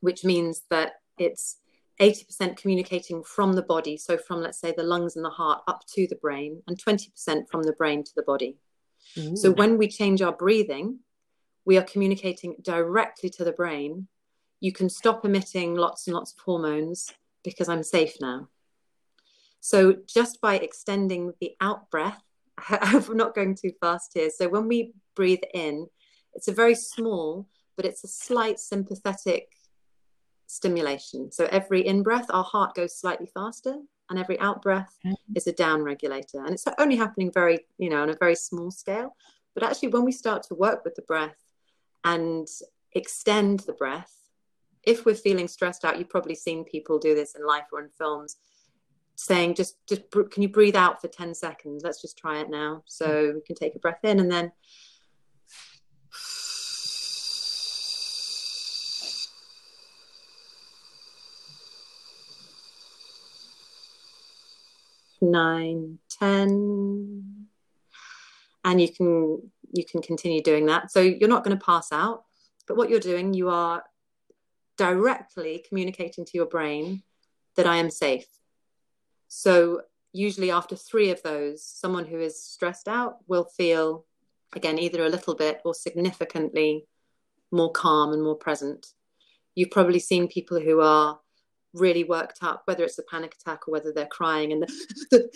which 0.00 0.24
means 0.24 0.62
that 0.70 0.94
it's 1.18 1.58
80% 2.00 2.56
communicating 2.56 3.22
from 3.24 3.54
the 3.54 3.62
body. 3.62 3.96
So 3.96 4.16
from, 4.16 4.40
let's 4.40 4.60
say, 4.60 4.72
the 4.76 4.82
lungs 4.82 5.16
and 5.16 5.24
the 5.24 5.30
heart 5.30 5.62
up 5.66 5.84
to 5.94 6.06
the 6.06 6.16
brain, 6.16 6.62
and 6.66 6.82
20% 6.82 7.48
from 7.50 7.62
the 7.62 7.72
brain 7.72 8.04
to 8.04 8.12
the 8.14 8.22
body. 8.22 8.56
Ooh. 9.18 9.36
So 9.36 9.50
when 9.50 9.78
we 9.78 9.88
change 9.88 10.22
our 10.22 10.32
breathing, 10.32 11.00
we 11.66 11.76
are 11.76 11.82
communicating 11.82 12.56
directly 12.62 13.28
to 13.28 13.44
the 13.44 13.52
brain. 13.52 14.06
You 14.60 14.72
can 14.72 14.88
stop 14.88 15.24
emitting 15.24 15.74
lots 15.74 16.06
and 16.06 16.14
lots 16.14 16.32
of 16.32 16.38
hormones 16.38 17.12
because 17.44 17.68
I'm 17.68 17.82
safe 17.82 18.14
now. 18.20 18.48
So 19.60 19.96
just 20.06 20.40
by 20.40 20.56
extending 20.56 21.34
the 21.40 21.56
out 21.60 21.90
breath, 21.90 22.22
I'm 22.68 23.16
not 23.16 23.34
going 23.34 23.56
too 23.56 23.72
fast 23.80 24.12
here. 24.14 24.30
So 24.30 24.48
when 24.48 24.68
we 24.68 24.94
breathe 25.16 25.42
in, 25.52 25.88
it's 26.34 26.48
a 26.48 26.52
very 26.52 26.76
small, 26.76 27.48
but 27.76 27.84
it's 27.84 28.04
a 28.04 28.08
slight 28.08 28.60
sympathetic 28.60 29.52
stimulation. 30.46 31.32
So 31.32 31.48
every 31.50 31.84
in 31.84 32.04
breath, 32.04 32.26
our 32.30 32.44
heart 32.44 32.74
goes 32.74 32.96
slightly 32.96 33.28
faster, 33.34 33.74
and 34.08 34.18
every 34.20 34.38
out 34.38 34.62
breath 34.62 34.96
mm-hmm. 35.04 35.14
is 35.34 35.48
a 35.48 35.52
down 35.52 35.82
regulator. 35.82 36.44
And 36.44 36.50
it's 36.50 36.64
only 36.78 36.94
happening 36.94 37.32
very, 37.32 37.66
you 37.78 37.90
know, 37.90 38.02
on 38.02 38.10
a 38.10 38.16
very 38.16 38.36
small 38.36 38.70
scale. 38.70 39.16
But 39.54 39.64
actually, 39.64 39.88
when 39.88 40.04
we 40.04 40.12
start 40.12 40.44
to 40.44 40.54
work 40.54 40.84
with 40.84 40.94
the 40.94 41.02
breath 41.02 41.45
and 42.04 42.46
extend 42.92 43.60
the 43.60 43.72
breath, 43.72 44.12
if 44.82 45.04
we're 45.04 45.14
feeling 45.14 45.48
stressed 45.48 45.84
out, 45.84 45.98
you've 45.98 46.08
probably 46.08 46.34
seen 46.34 46.64
people 46.64 46.98
do 46.98 47.14
this 47.14 47.34
in 47.34 47.44
life 47.44 47.64
or 47.72 47.80
in 47.80 47.90
films 47.90 48.36
saying 49.16 49.54
just 49.54 49.76
just 49.88 50.02
can 50.30 50.42
you 50.42 50.48
breathe 50.48 50.76
out 50.76 51.00
for 51.00 51.08
10 51.08 51.34
seconds? 51.34 51.82
Let's 51.82 52.00
just 52.00 52.18
try 52.18 52.40
it 52.40 52.50
now. 52.50 52.82
So 52.86 53.32
we 53.34 53.40
can 53.40 53.56
take 53.56 53.74
a 53.74 53.78
breath 53.78 54.04
in 54.04 54.20
and 54.20 54.30
then 54.30 54.52
nine 65.20 65.98
ten 66.08 67.35
and 68.66 68.80
you 68.80 68.92
can 68.92 69.50
you 69.72 69.84
can 69.84 70.02
continue 70.02 70.42
doing 70.42 70.66
that 70.66 70.90
so 70.90 71.00
you're 71.00 71.28
not 71.28 71.42
going 71.42 71.56
to 71.58 71.64
pass 71.64 71.90
out 71.90 72.24
but 72.68 72.76
what 72.76 72.90
you're 72.90 73.00
doing 73.00 73.32
you 73.32 73.48
are 73.48 73.82
directly 74.76 75.64
communicating 75.66 76.26
to 76.26 76.32
your 76.34 76.46
brain 76.46 77.02
that 77.56 77.66
i 77.66 77.76
am 77.76 77.88
safe 77.88 78.26
so, 79.28 79.82
usually 80.12 80.50
after 80.50 80.76
three 80.76 81.10
of 81.10 81.22
those, 81.22 81.64
someone 81.64 82.06
who 82.06 82.20
is 82.20 82.42
stressed 82.42 82.88
out 82.88 83.18
will 83.26 83.44
feel, 83.44 84.04
again, 84.54 84.78
either 84.78 85.04
a 85.04 85.08
little 85.08 85.34
bit 85.34 85.60
or 85.64 85.74
significantly 85.74 86.86
more 87.50 87.72
calm 87.72 88.12
and 88.12 88.22
more 88.22 88.36
present. 88.36 88.86
You've 89.54 89.70
probably 89.70 89.98
seen 89.98 90.28
people 90.28 90.60
who 90.60 90.80
are 90.80 91.18
really 91.76 92.04
worked 92.04 92.42
up, 92.42 92.62
whether 92.64 92.84
it's 92.84 92.98
a 92.98 93.02
panic 93.02 93.36
attack 93.40 93.68
or 93.68 93.72
whether 93.72 93.92
they're 93.92 94.06
crying 94.06 94.52
and 94.52 94.62
the, 94.62 94.68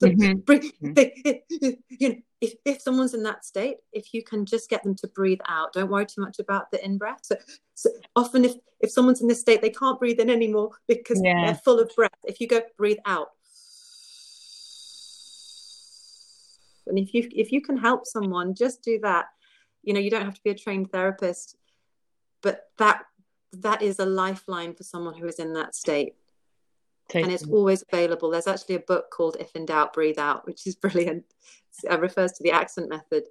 the, 0.00 0.10
mm-hmm. 0.10 0.52
mm-hmm. 0.52 0.92
they, 0.92 1.42
you 1.88 2.08
know, 2.08 2.16
if, 2.40 2.54
if 2.64 2.82
someone's 2.82 3.14
in 3.14 3.22
that 3.22 3.44
state, 3.44 3.78
if 3.92 4.12
you 4.12 4.22
can 4.22 4.44
just 4.44 4.68
get 4.68 4.82
them 4.82 4.94
to 4.96 5.08
breathe 5.08 5.40
out, 5.48 5.72
don't 5.72 5.90
worry 5.90 6.06
too 6.06 6.20
much 6.20 6.38
about 6.38 6.70
the 6.70 6.84
in 6.84 6.98
breath. 6.98 7.20
So, 7.22 7.36
so 7.74 7.90
often 8.14 8.44
if, 8.44 8.54
if 8.80 8.90
someone's 8.90 9.22
in 9.22 9.28
this 9.28 9.40
state, 9.40 9.62
they 9.62 9.70
can't 9.70 9.98
breathe 9.98 10.20
in 10.20 10.30
anymore 10.30 10.70
because 10.86 11.20
yeah. 11.24 11.46
they're 11.46 11.54
full 11.54 11.80
of 11.80 11.90
breath. 11.96 12.10
If 12.24 12.40
you 12.40 12.46
go 12.46 12.60
breathe 12.76 12.98
out, 13.06 13.28
and 16.86 16.98
if 16.98 17.12
you 17.14 17.28
if 17.34 17.50
you 17.50 17.60
can 17.60 17.76
help 17.76 18.06
someone 18.06 18.54
just 18.54 18.80
do 18.82 19.00
that 19.00 19.26
you 19.82 19.92
know 19.92 19.98
you 19.98 20.08
don't 20.08 20.24
have 20.24 20.34
to 20.34 20.42
be 20.44 20.50
a 20.50 20.54
trained 20.54 20.90
therapist 20.92 21.56
but 22.42 22.70
that 22.78 23.02
that 23.60 23.82
is 23.82 23.98
a 23.98 24.06
lifeline 24.06 24.74
for 24.74 24.82
someone 24.82 25.14
who 25.14 25.26
is 25.26 25.38
in 25.38 25.52
that 25.54 25.74
state 25.74 26.14
Totally. 27.08 27.24
and 27.24 27.32
it's 27.32 27.50
always 27.50 27.84
available. 27.90 28.30
There's 28.30 28.48
actually 28.48 28.76
a 28.76 28.80
book 28.80 29.10
called 29.10 29.36
If 29.38 29.54
in 29.54 29.66
Doubt, 29.66 29.92
Breathe 29.92 30.18
Out, 30.18 30.46
which 30.46 30.66
is 30.66 30.74
brilliant. 30.84 31.24
It 31.84 31.92
uh, 31.92 31.98
refers 31.98 32.32
to 32.32 32.42
the 32.42 32.52
accent 32.52 32.88
method, 32.88 33.24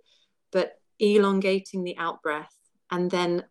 but 0.51 0.79
elongating 0.99 1.83
the 1.83 1.97
out 1.97 2.21
breath 2.21 2.55
and 2.91 3.11
then 3.11 3.43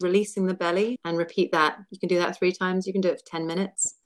releasing 0.00 0.46
the 0.46 0.54
belly 0.54 0.96
and 1.04 1.18
repeat 1.18 1.52
that. 1.52 1.78
You 1.90 1.98
can 1.98 2.08
do 2.08 2.18
that 2.18 2.38
three 2.38 2.52
times. 2.52 2.86
You 2.86 2.92
can 2.92 3.02
do 3.02 3.10
it 3.10 3.20
for 3.20 3.30
10 3.30 3.46
minutes. 3.46 3.96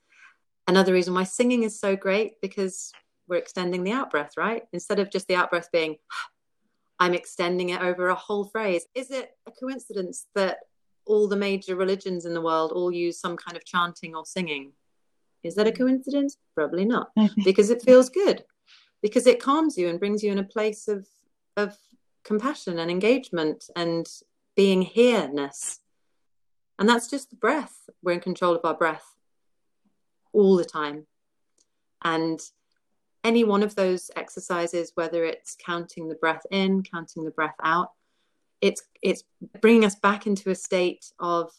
Another 0.66 0.92
reason 0.92 1.14
why 1.14 1.25
singing 1.25 1.64
is 1.64 1.78
so 1.78 1.97
great 1.97 2.40
because 2.40 2.92
we're 3.28 3.37
extending 3.37 3.85
the 3.85 3.92
out 3.92 4.11
breath, 4.11 4.33
right? 4.37 4.62
Instead 4.73 4.99
of 4.99 5.11
just 5.11 5.28
the 5.28 5.37
out 5.37 5.50
breath 5.50 5.69
being, 5.73 5.97
ah, 6.12 6.26
I'm 6.99 7.14
extending 7.14 7.71
it 7.71 7.83
over 7.83 8.09
a 8.09 8.14
whole 8.14 8.45
phrase. 8.45 8.87
Is 8.95 9.11
it 9.11 9.31
a 9.47 9.50
coincidence 9.50 10.26
that 10.35 10.59
all 11.05 11.29
the 11.29 11.37
major 11.37 11.77
religions 11.77 12.25
in 12.25 12.35
the 12.35 12.41
world 12.41 12.73
all 12.73 12.93
use 12.93 13.19
some 13.19 13.37
kind 13.37 13.57
of 13.57 13.65
chanting 13.65 14.15
or 14.15 14.25
singing? 14.25 14.73
Is 15.43 15.55
that 15.57 15.67
a 15.67 15.73
mm. 15.73 15.79
coincidence? 15.79 16.37
Probably 16.55 16.85
not, 16.85 17.11
mm-hmm. 17.19 17.43
because 17.45 17.71
it 17.71 17.83
feels 17.83 18.09
good, 18.09 18.45
because 19.03 19.27
it 19.27 19.43
calms 19.43 19.77
you 19.77 19.89
and 19.89 19.99
brings 19.99 20.23
you 20.23 20.31
in 20.33 20.39
a 20.39 20.45
place 20.45 20.89
of 20.89 21.07
of 21.57 21.77
compassion 22.25 22.79
and 22.79 22.91
engagement 22.91 23.69
and 23.77 24.07
being 24.57 24.83
here-ness. 24.83 25.81
And 26.79 26.89
that's 26.89 27.11
just 27.11 27.31
the 27.31 27.37
breath. 27.37 27.77
We're 28.03 28.13
in 28.13 28.21
control 28.21 28.55
of 28.55 28.65
our 28.65 28.75
breath 28.75 29.05
all 30.33 30.57
the 30.57 30.65
time. 30.65 31.07
And 32.03 32.41
any 33.23 33.45
one 33.45 33.63
of 33.63 33.75
those 33.75 34.11
exercises, 34.17 34.93
whether 34.95 35.25
it's 35.25 35.57
counting 35.65 36.09
the 36.09 36.15
breath 36.15 36.45
in, 36.51 36.83
counting 36.83 37.25
the 37.25 37.31
breath 37.31 37.57
out, 37.63 37.91
it's 38.62 38.83
it's 39.02 39.25
bringing 39.61 39.85
us 39.85 39.97
back 39.97 40.26
into 40.26 40.50
a 40.50 40.54
state 40.54 41.04
of, 41.19 41.50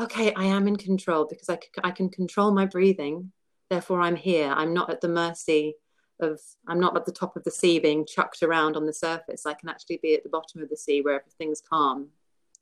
okay, 0.00 0.32
I 0.34 0.46
am 0.46 0.66
in 0.66 0.76
control 0.76 1.26
because 1.28 1.50
I, 1.50 1.58
I 1.84 1.90
can 1.90 2.08
control 2.08 2.50
my 2.50 2.64
breathing. 2.64 3.30
Therefore, 3.68 4.00
I'm 4.00 4.16
here. 4.16 4.50
I'm 4.50 4.72
not 4.72 4.90
at 4.90 5.02
the 5.02 5.08
mercy 5.08 5.74
of, 6.20 6.40
I'm 6.66 6.80
not 6.80 6.96
at 6.96 7.04
the 7.04 7.12
top 7.12 7.36
of 7.36 7.44
the 7.44 7.50
sea 7.50 7.78
being 7.78 8.06
chucked 8.06 8.42
around 8.42 8.76
on 8.76 8.86
the 8.86 8.92
surface. 8.92 9.44
I 9.44 9.52
can 9.52 9.68
actually 9.68 10.00
be 10.02 10.14
at 10.14 10.22
the 10.22 10.30
bottom 10.30 10.62
of 10.62 10.70
the 10.70 10.76
sea 10.76 11.02
where 11.02 11.20
everything's 11.20 11.60
calm 11.60 12.08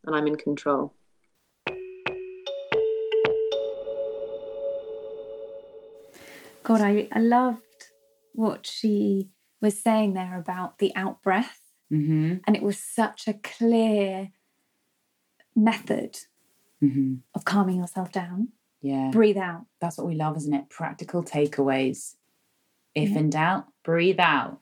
and 0.04 0.14
I'm 0.14 0.26
in 0.26 0.36
control. 0.36 0.92
God, 6.64 6.80
I, 6.80 7.08
I 7.12 7.20
love 7.20 7.60
what 8.34 8.66
she 8.66 9.30
was 9.62 9.80
saying 9.80 10.14
there 10.14 10.36
about 10.36 10.78
the 10.78 10.94
out 10.96 11.22
breath. 11.22 11.67
Mm-hmm. 11.92 12.36
And 12.46 12.56
it 12.56 12.62
was 12.62 12.78
such 12.78 13.26
a 13.28 13.34
clear 13.34 14.30
method 15.56 16.18
mm-hmm. 16.82 17.16
of 17.34 17.44
calming 17.44 17.78
yourself 17.78 18.12
down. 18.12 18.48
Yeah. 18.80 19.10
Breathe 19.12 19.38
out. 19.38 19.66
That's 19.80 19.98
what 19.98 20.06
we 20.06 20.14
love, 20.14 20.36
isn't 20.36 20.54
it? 20.54 20.70
Practical 20.70 21.22
takeaways. 21.24 22.14
If 22.94 23.10
yeah. 23.10 23.18
in 23.18 23.30
doubt, 23.30 23.66
breathe 23.84 24.20
out. 24.20 24.60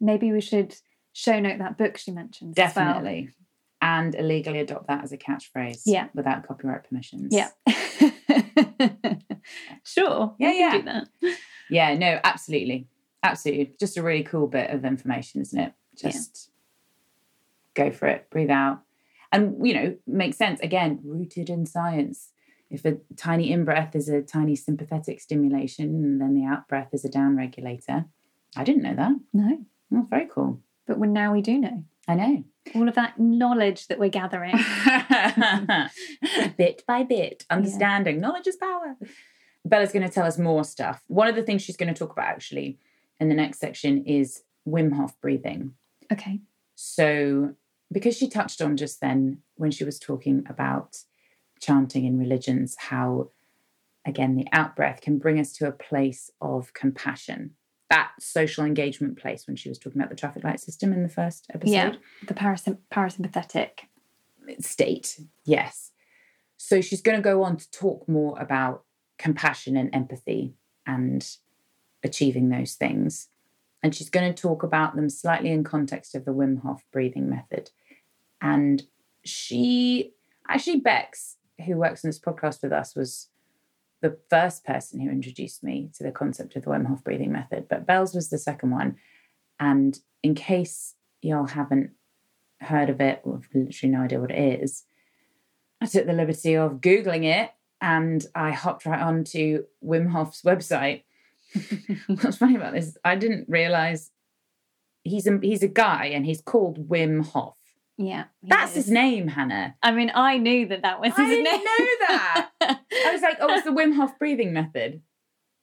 Maybe 0.00 0.32
we 0.32 0.40
should 0.40 0.74
show 1.12 1.38
note 1.38 1.58
that 1.58 1.78
book 1.78 1.96
she 1.96 2.10
mentioned. 2.10 2.54
Definitely. 2.54 3.28
Well. 3.30 3.34
And 3.82 4.14
illegally 4.14 4.60
adopt 4.60 4.86
that 4.88 5.02
as 5.02 5.12
a 5.12 5.16
catchphrase. 5.16 5.82
Yeah. 5.86 6.08
Without 6.14 6.46
copyright 6.46 6.88
permissions. 6.88 7.34
Yeah. 7.34 7.48
sure. 9.84 10.34
Yeah, 10.38 10.52
yeah. 10.52 11.04
Yeah, 11.68 11.94
no, 11.96 12.20
absolutely. 12.22 12.86
Absolutely. 13.22 13.74
Just 13.78 13.96
a 13.96 14.02
really 14.02 14.22
cool 14.22 14.46
bit 14.46 14.70
of 14.70 14.84
information, 14.84 15.40
isn't 15.40 15.58
it? 15.58 15.72
Just 15.96 16.50
yeah. 17.76 17.84
go 17.84 17.92
for 17.92 18.06
it, 18.06 18.28
breathe 18.30 18.50
out. 18.50 18.82
And, 19.30 19.66
you 19.66 19.74
know, 19.74 19.96
makes 20.06 20.36
sense. 20.36 20.60
Again, 20.60 21.00
rooted 21.04 21.48
in 21.48 21.66
science. 21.66 22.32
If 22.70 22.84
a 22.84 22.98
tiny 23.16 23.50
in 23.50 23.64
breath 23.64 23.94
is 23.94 24.08
a 24.08 24.22
tiny 24.22 24.56
sympathetic 24.56 25.20
stimulation, 25.20 25.86
and 25.86 26.20
then 26.20 26.34
the 26.34 26.44
out 26.44 26.68
breath 26.68 26.88
is 26.92 27.04
a 27.04 27.08
down 27.08 27.36
regulator. 27.36 28.06
I 28.56 28.64
didn't 28.64 28.82
know 28.82 28.94
that. 28.94 29.12
No. 29.32 29.58
Well, 29.90 30.06
very 30.08 30.26
cool. 30.26 30.60
But 30.86 30.98
when 30.98 31.12
now 31.12 31.32
we 31.32 31.42
do 31.42 31.58
know. 31.58 31.84
I 32.08 32.14
know. 32.14 32.44
All 32.74 32.88
of 32.88 32.94
that 32.94 33.18
knowledge 33.18 33.88
that 33.88 33.98
we're 33.98 34.08
gathering. 34.08 34.54
bit 36.56 36.82
by 36.86 37.02
bit, 37.02 37.44
understanding. 37.50 38.16
Yeah. 38.16 38.22
Knowledge 38.22 38.46
is 38.46 38.56
power. 38.56 38.96
Bella's 39.64 39.92
going 39.92 40.06
to 40.06 40.12
tell 40.12 40.26
us 40.26 40.38
more 40.38 40.64
stuff. 40.64 41.02
One 41.06 41.28
of 41.28 41.36
the 41.36 41.42
things 41.42 41.62
she's 41.62 41.76
going 41.76 41.92
to 41.92 41.98
talk 41.98 42.12
about 42.12 42.26
actually 42.26 42.78
in 43.20 43.28
the 43.28 43.34
next 43.34 43.60
section 43.60 44.04
is 44.04 44.42
Wim 44.66 44.94
Hof 44.94 45.20
breathing. 45.20 45.74
Okay. 46.12 46.40
So, 46.74 47.54
because 47.90 48.16
she 48.16 48.28
touched 48.28 48.60
on 48.60 48.76
just 48.76 49.00
then 49.00 49.38
when 49.56 49.70
she 49.70 49.84
was 49.84 49.98
talking 49.98 50.44
about 50.48 50.98
chanting 51.60 52.04
in 52.04 52.18
religions, 52.18 52.76
how 52.78 53.30
again 54.04 54.36
the 54.36 54.46
out 54.52 54.74
breath 54.74 55.00
can 55.00 55.18
bring 55.18 55.38
us 55.38 55.52
to 55.54 55.66
a 55.66 55.72
place 55.72 56.30
of 56.40 56.72
compassion. 56.74 57.52
That 57.90 58.10
social 58.18 58.64
engagement 58.64 59.18
place 59.18 59.46
when 59.46 59.56
she 59.56 59.68
was 59.68 59.78
talking 59.78 60.00
about 60.00 60.10
the 60.10 60.16
traffic 60.16 60.44
light 60.44 60.60
system 60.60 60.92
in 60.92 61.02
the 61.02 61.08
first 61.08 61.46
episode. 61.52 61.72
Yeah, 61.72 61.94
the 62.26 62.34
parasym- 62.34 62.78
parasympathetic 62.92 63.70
state. 64.60 65.20
Yes. 65.44 65.92
So 66.56 66.80
she's 66.80 67.02
going 67.02 67.16
to 67.16 67.22
go 67.22 67.42
on 67.42 67.56
to 67.56 67.70
talk 67.70 68.08
more 68.08 68.38
about 68.38 68.84
compassion 69.18 69.76
and 69.76 69.94
empathy 69.94 70.54
and 70.86 71.26
achieving 72.02 72.48
those 72.48 72.74
things. 72.74 73.28
And 73.82 73.94
she's 73.94 74.10
going 74.10 74.32
to 74.32 74.42
talk 74.42 74.62
about 74.62 74.94
them 74.94 75.08
slightly 75.08 75.50
in 75.50 75.64
context 75.64 76.14
of 76.14 76.24
the 76.24 76.34
Wim 76.34 76.62
Hof 76.62 76.82
breathing 76.92 77.28
method. 77.28 77.70
And 78.40 78.82
she 79.24 80.12
actually, 80.48 80.80
Bex, 80.80 81.36
who 81.66 81.76
works 81.76 82.04
on 82.04 82.08
this 82.08 82.20
podcast 82.20 82.62
with 82.62 82.72
us, 82.72 82.94
was 82.94 83.28
the 84.00 84.18
first 84.30 84.64
person 84.64 85.00
who 85.00 85.10
introduced 85.10 85.62
me 85.62 85.90
to 85.96 86.02
the 86.02 86.12
concept 86.12 86.56
of 86.56 86.64
the 86.64 86.70
Wim 86.70 86.86
Hof 86.86 87.02
breathing 87.04 87.32
method, 87.32 87.66
but 87.68 87.86
Bells 87.86 88.14
was 88.14 88.30
the 88.30 88.38
second 88.38 88.70
one. 88.70 88.96
And 89.58 89.98
in 90.22 90.34
case 90.34 90.94
y'all 91.20 91.46
haven't 91.46 91.90
heard 92.60 92.90
of 92.90 93.00
it 93.00 93.20
or 93.24 93.40
literally 93.54 93.92
no 93.92 94.02
idea 94.02 94.20
what 94.20 94.30
it 94.30 94.62
is, 94.62 94.84
I 95.80 95.86
took 95.86 96.06
the 96.06 96.12
liberty 96.12 96.56
of 96.56 96.80
Googling 96.80 97.24
it 97.24 97.50
and 97.80 98.24
I 98.34 98.52
hopped 98.52 98.86
right 98.86 99.00
onto 99.00 99.64
Wim 99.84 100.10
Hof's 100.10 100.42
website. 100.42 101.02
What's 102.06 102.38
funny 102.38 102.56
about 102.56 102.72
this? 102.74 102.96
I 103.04 103.16
didn't 103.16 103.48
realize 103.48 104.10
he's 105.04 105.26
a 105.26 105.38
he's 105.42 105.62
a 105.62 105.68
guy 105.68 106.06
and 106.06 106.24
he's 106.24 106.40
called 106.40 106.88
Wim 106.88 107.26
Hof. 107.26 107.56
Yeah, 107.98 108.24
that's 108.42 108.70
is. 108.72 108.86
his 108.86 108.90
name, 108.90 109.28
Hannah. 109.28 109.76
I 109.82 109.92
mean, 109.92 110.10
I 110.14 110.38
knew 110.38 110.66
that 110.68 110.82
that 110.82 111.00
was 111.00 111.10
his 111.10 111.18
I 111.18 111.28
name. 111.28 111.44
didn't 111.44 111.64
know 111.64 111.86
that. 112.08 112.50
I 112.60 113.12
was 113.12 113.22
like, 113.22 113.36
oh, 113.40 113.52
it's 113.52 113.64
the 113.64 113.70
Wim 113.78 113.94
Hof 113.96 114.18
breathing 114.18 114.52
method, 114.52 115.02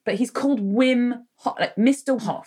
but 0.04 0.14
he's 0.14 0.30
called 0.30 0.60
Wim 0.60 1.22
Hof, 1.36 1.56
like 1.58 1.76
Mr. 1.76 2.20
Hof. 2.20 2.44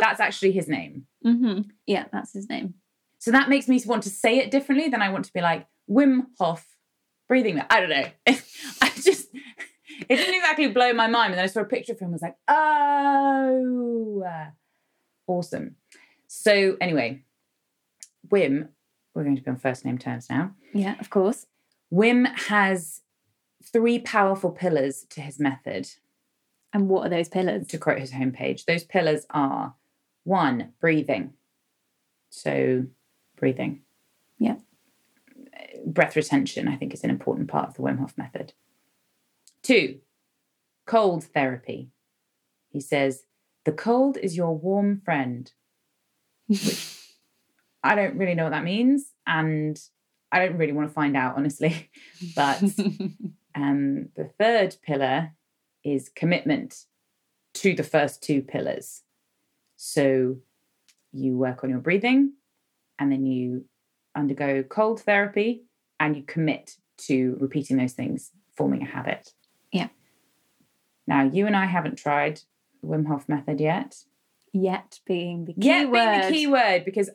that's 0.00 0.20
actually 0.20 0.52
his 0.52 0.68
name. 0.68 1.06
Mm-hmm. 1.24 1.62
Yeah, 1.86 2.06
that's 2.12 2.32
his 2.32 2.48
name. 2.48 2.74
So 3.18 3.30
that 3.30 3.48
makes 3.48 3.68
me 3.68 3.80
want 3.86 4.04
to 4.04 4.10
say 4.10 4.38
it 4.38 4.50
differently 4.50 4.88
than 4.88 5.02
I 5.02 5.10
want 5.10 5.26
to 5.26 5.32
be 5.32 5.40
like 5.40 5.66
Wim 5.90 6.26
Hof 6.38 6.64
breathing. 7.28 7.60
I 7.68 7.80
don't 7.80 7.90
know. 7.90 8.06
I 8.82 8.90
just 8.94 9.28
it 10.08 10.16
didn't 10.16 10.34
exactly 10.34 10.68
blow 10.68 10.92
my 10.92 11.06
mind. 11.06 11.32
And 11.32 11.38
then 11.38 11.44
I 11.44 11.48
saw 11.48 11.60
a 11.60 11.64
picture 11.64 11.92
of 11.92 11.98
him. 11.98 12.08
I 12.08 12.12
was 12.12 12.22
like, 12.22 12.36
oh, 12.48 14.24
awesome. 15.26 15.76
So 16.26 16.76
anyway, 16.80 17.22
Wim, 18.28 18.68
we're 19.14 19.24
going 19.24 19.36
to 19.36 19.42
be 19.42 19.50
on 19.50 19.56
first 19.56 19.84
name 19.84 19.98
terms 19.98 20.28
now. 20.28 20.52
Yeah, 20.72 20.96
of 21.00 21.10
course. 21.10 21.46
Wim 21.92 22.26
has 22.48 23.02
three 23.64 23.98
powerful 23.98 24.50
pillars 24.50 25.06
to 25.10 25.20
his 25.20 25.38
method. 25.38 25.88
And 26.72 26.88
what 26.88 27.06
are 27.06 27.10
those 27.10 27.28
pillars? 27.28 27.66
To 27.68 27.78
quote 27.78 27.98
his 27.98 28.12
homepage, 28.12 28.64
those 28.64 28.84
pillars 28.84 29.26
are 29.30 29.74
one, 30.24 30.72
breathing. 30.80 31.32
So, 32.28 32.86
breathing. 33.36 33.82
Yeah. 34.38 34.56
Breath 35.86 36.16
retention, 36.16 36.68
I 36.68 36.76
think, 36.76 36.92
is 36.92 37.04
an 37.04 37.10
important 37.10 37.48
part 37.48 37.68
of 37.68 37.74
the 37.74 37.82
Wim 37.82 37.98
Hof 37.98 38.18
method. 38.18 38.52
Two, 39.66 39.98
cold 40.86 41.24
therapy. 41.24 41.90
He 42.68 42.80
says, 42.80 43.24
the 43.64 43.72
cold 43.72 44.16
is 44.16 44.36
your 44.36 44.56
warm 44.56 45.00
friend, 45.04 45.50
which 46.46 46.94
I 47.82 47.96
don't 47.96 48.16
really 48.16 48.36
know 48.36 48.44
what 48.44 48.50
that 48.50 48.62
means. 48.62 49.12
And 49.26 49.76
I 50.30 50.38
don't 50.38 50.56
really 50.56 50.72
want 50.72 50.88
to 50.88 50.94
find 50.94 51.16
out, 51.16 51.36
honestly. 51.36 51.90
But 52.36 52.62
um, 53.56 54.10
the 54.14 54.30
third 54.38 54.76
pillar 54.84 55.32
is 55.82 56.10
commitment 56.14 56.84
to 57.54 57.74
the 57.74 57.82
first 57.82 58.22
two 58.22 58.42
pillars. 58.42 59.02
So 59.76 60.36
you 61.10 61.36
work 61.36 61.64
on 61.64 61.70
your 61.70 61.80
breathing 61.80 62.34
and 63.00 63.10
then 63.10 63.26
you 63.26 63.64
undergo 64.14 64.62
cold 64.62 65.00
therapy 65.00 65.64
and 65.98 66.14
you 66.14 66.22
commit 66.22 66.76
to 66.98 67.36
repeating 67.40 67.78
those 67.78 67.94
things, 67.94 68.30
forming 68.56 68.82
a 68.82 68.86
habit. 68.86 69.32
Yeah. 69.72 69.88
Now, 71.06 71.24
you 71.24 71.46
and 71.46 71.56
I 71.56 71.66
haven't 71.66 71.96
tried 71.96 72.40
the 72.80 72.88
Wim 72.88 73.06
Hof 73.06 73.28
method 73.28 73.60
yet. 73.60 74.04
Yet 74.52 75.00
being 75.06 75.44
the 75.44 75.52
key 75.52 75.66
yet 75.66 75.90
word. 75.90 75.92
being 75.92 76.20
the 76.20 76.38
key 76.38 76.46
word 76.46 76.84
because 76.84 77.10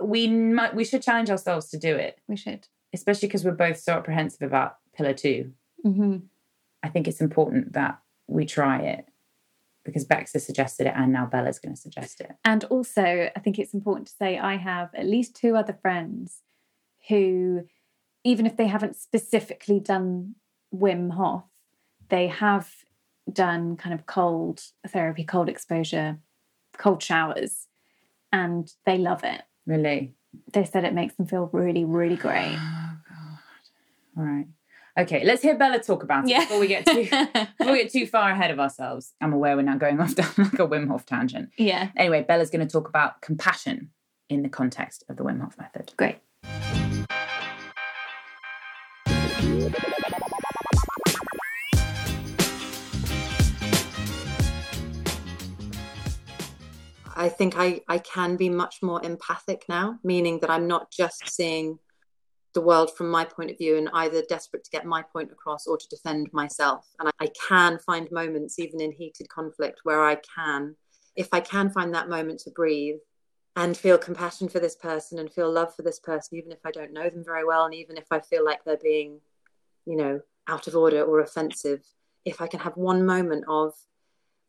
we 0.00 0.28
might 0.28 0.74
we 0.74 0.84
should 0.84 1.02
challenge 1.02 1.28
ourselves 1.28 1.68
to 1.70 1.78
do 1.78 1.94
it. 1.94 2.20
We 2.28 2.36
should, 2.36 2.66
especially 2.94 3.28
because 3.28 3.44
we're 3.44 3.52
both 3.52 3.78
so 3.78 3.94
apprehensive 3.94 4.42
about 4.42 4.76
pillar 4.94 5.12
2 5.12 5.52
mm-hmm. 5.86 6.16
I 6.82 6.88
think 6.88 7.06
it's 7.08 7.20
important 7.20 7.72
that 7.74 7.98
we 8.26 8.46
try 8.46 8.80
it 8.80 9.06
because 9.84 10.04
Bex 10.04 10.34
has 10.34 10.44
suggested 10.44 10.86
it 10.86 10.92
and 10.94 11.12
now 11.12 11.26
Bella's 11.26 11.58
going 11.58 11.74
to 11.74 11.80
suggest 11.80 12.20
it. 12.20 12.32
And 12.44 12.64
also, 12.64 13.30
I 13.34 13.40
think 13.40 13.58
it's 13.58 13.74
important 13.74 14.06
to 14.08 14.12
say 14.12 14.38
I 14.38 14.56
have 14.56 14.94
at 14.94 15.06
least 15.06 15.34
two 15.34 15.56
other 15.56 15.72
friends 15.72 16.42
who, 17.08 17.64
even 18.22 18.44
if 18.44 18.56
they 18.56 18.66
haven't 18.66 18.96
specifically 18.96 19.80
done 19.80 20.34
Wim 20.74 21.12
Hof, 21.12 21.44
they 22.08 22.28
have 22.28 22.70
done 23.30 23.76
kind 23.76 23.94
of 23.94 24.06
cold 24.06 24.62
therapy, 24.86 25.24
cold 25.24 25.48
exposure, 25.48 26.18
cold 26.76 27.02
showers, 27.02 27.66
and 28.32 28.72
they 28.86 28.98
love 28.98 29.24
it. 29.24 29.42
Really? 29.66 30.14
They 30.52 30.64
said 30.64 30.84
it 30.84 30.94
makes 30.94 31.14
them 31.14 31.26
feel 31.26 31.50
really, 31.52 31.84
really 31.84 32.14
oh, 32.14 32.22
great. 32.22 32.56
Oh, 32.58 32.96
God. 33.08 34.18
All 34.18 34.24
right. 34.24 34.46
Okay, 34.98 35.24
let's 35.24 35.42
hear 35.42 35.56
Bella 35.56 35.78
talk 35.78 36.02
about 36.02 36.24
it 36.24 36.30
yeah. 36.30 36.40
before 36.40 36.58
we 36.58 36.66
get 36.66 36.84
too 36.84 37.04
before 37.58 37.72
we 37.72 37.82
get 37.82 37.92
too 37.92 38.06
far 38.06 38.30
ahead 38.30 38.50
of 38.50 38.58
ourselves. 38.58 39.14
I'm 39.20 39.32
aware 39.32 39.54
we're 39.54 39.62
now 39.62 39.76
going 39.76 40.00
off 40.00 40.14
down 40.16 40.32
like 40.36 40.54
a 40.54 40.66
Wim 40.66 40.88
Hof 40.88 41.06
tangent. 41.06 41.50
Yeah. 41.56 41.90
Anyway, 41.96 42.24
Bella's 42.26 42.50
going 42.50 42.66
to 42.66 42.72
talk 42.72 42.88
about 42.88 43.20
compassion 43.22 43.90
in 44.28 44.42
the 44.42 44.48
context 44.48 45.04
of 45.08 45.16
the 45.16 45.22
Wim 45.22 45.40
Hof 45.40 45.56
method. 45.56 45.92
Great. 45.96 46.18
I 57.18 57.28
think 57.28 57.54
I, 57.58 57.80
I 57.88 57.98
can 57.98 58.36
be 58.36 58.48
much 58.48 58.76
more 58.80 59.04
empathic 59.04 59.64
now, 59.68 59.98
meaning 60.04 60.38
that 60.40 60.50
I'm 60.50 60.68
not 60.68 60.92
just 60.92 61.28
seeing 61.28 61.80
the 62.54 62.60
world 62.60 62.96
from 62.96 63.10
my 63.10 63.24
point 63.24 63.50
of 63.50 63.58
view 63.58 63.76
and 63.76 63.90
either 63.92 64.22
desperate 64.28 64.62
to 64.64 64.70
get 64.70 64.86
my 64.86 65.02
point 65.02 65.32
across 65.32 65.66
or 65.66 65.76
to 65.76 65.88
defend 65.88 66.28
myself. 66.32 66.86
And 66.98 67.08
I, 67.08 67.24
I 67.24 67.28
can 67.48 67.78
find 67.80 68.08
moments, 68.12 68.60
even 68.60 68.80
in 68.80 68.92
heated 68.92 69.28
conflict, 69.28 69.80
where 69.82 70.04
I 70.04 70.16
can, 70.36 70.76
if 71.16 71.28
I 71.32 71.40
can 71.40 71.70
find 71.70 71.92
that 71.94 72.08
moment 72.08 72.38
to 72.40 72.50
breathe 72.50 73.00
and 73.56 73.76
feel 73.76 73.98
compassion 73.98 74.48
for 74.48 74.60
this 74.60 74.76
person 74.76 75.18
and 75.18 75.30
feel 75.30 75.50
love 75.50 75.74
for 75.74 75.82
this 75.82 75.98
person, 75.98 76.38
even 76.38 76.52
if 76.52 76.60
I 76.64 76.70
don't 76.70 76.92
know 76.92 77.10
them 77.10 77.24
very 77.24 77.44
well, 77.44 77.64
and 77.64 77.74
even 77.74 77.96
if 77.96 78.06
I 78.12 78.20
feel 78.20 78.44
like 78.44 78.62
they're 78.64 78.78
being, 78.80 79.20
you 79.86 79.96
know, 79.96 80.20
out 80.46 80.68
of 80.68 80.76
order 80.76 81.02
or 81.02 81.20
offensive, 81.20 81.82
if 82.24 82.40
I 82.40 82.46
can 82.46 82.60
have 82.60 82.76
one 82.76 83.04
moment 83.04 83.44
of 83.48 83.74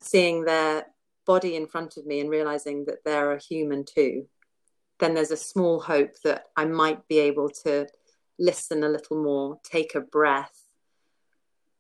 seeing 0.02 0.46
their 0.46 0.86
body 1.30 1.56
in 1.56 1.68
front 1.68 1.96
of 1.96 2.08
me 2.08 2.20
and 2.20 2.30
realizing 2.32 2.86
that 2.86 3.04
they're 3.06 3.34
a 3.34 3.40
human 3.40 3.86
too, 3.86 4.26
then 4.98 5.14
there's 5.14 5.30
a 5.30 5.38
small 5.38 5.80
hope 5.80 6.16
that 6.24 6.46
I 6.58 6.66
might 6.66 7.08
be 7.08 7.20
able 7.20 7.50
to 7.66 7.86
listen 8.40 8.84
a 8.84 8.90
little 8.90 9.22
more, 9.22 9.60
take 9.64 9.94
a 9.94 10.02
breath, 10.02 10.64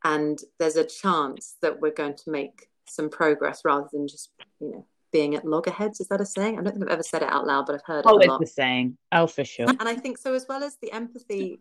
and 0.03 0.37
there's 0.59 0.75
a 0.75 0.85
chance 0.85 1.55
that 1.63 1.81
we're 1.81 1.99
going 2.01 2.13
to 2.17 2.29
make 2.29 2.67
some 2.87 3.09
progress 3.09 3.61
rather 3.65 3.87
than 3.91 4.07
just, 4.07 4.29
you 4.61 4.69
know, 4.71 4.85
being 5.11 5.33
at 5.33 5.45
loggerheads. 5.45 5.99
Is 5.99 6.09
that 6.09 6.21
a 6.21 6.27
saying? 6.27 6.59
I 6.59 6.61
don't 6.61 6.73
think 6.73 6.85
I've 6.85 6.93
ever 6.93 7.01
said 7.01 7.23
it 7.23 7.31
out 7.31 7.47
loud, 7.47 7.65
but 7.65 7.73
I've 7.73 7.85
heard 7.87 7.99
it. 8.01 8.05
A 8.05 8.13
lot 8.13 8.29
oh, 8.29 8.35
it's 8.35 8.51
the 8.51 8.61
saying. 8.61 8.99
Oh, 9.11 9.25
for 9.25 9.43
sure. 9.43 9.67
And 9.67 9.89
I 9.89 9.95
think 9.95 10.19
so, 10.19 10.35
as 10.35 10.45
well 10.47 10.63
as 10.63 10.77
the 10.79 10.91
empathy, 10.91 11.59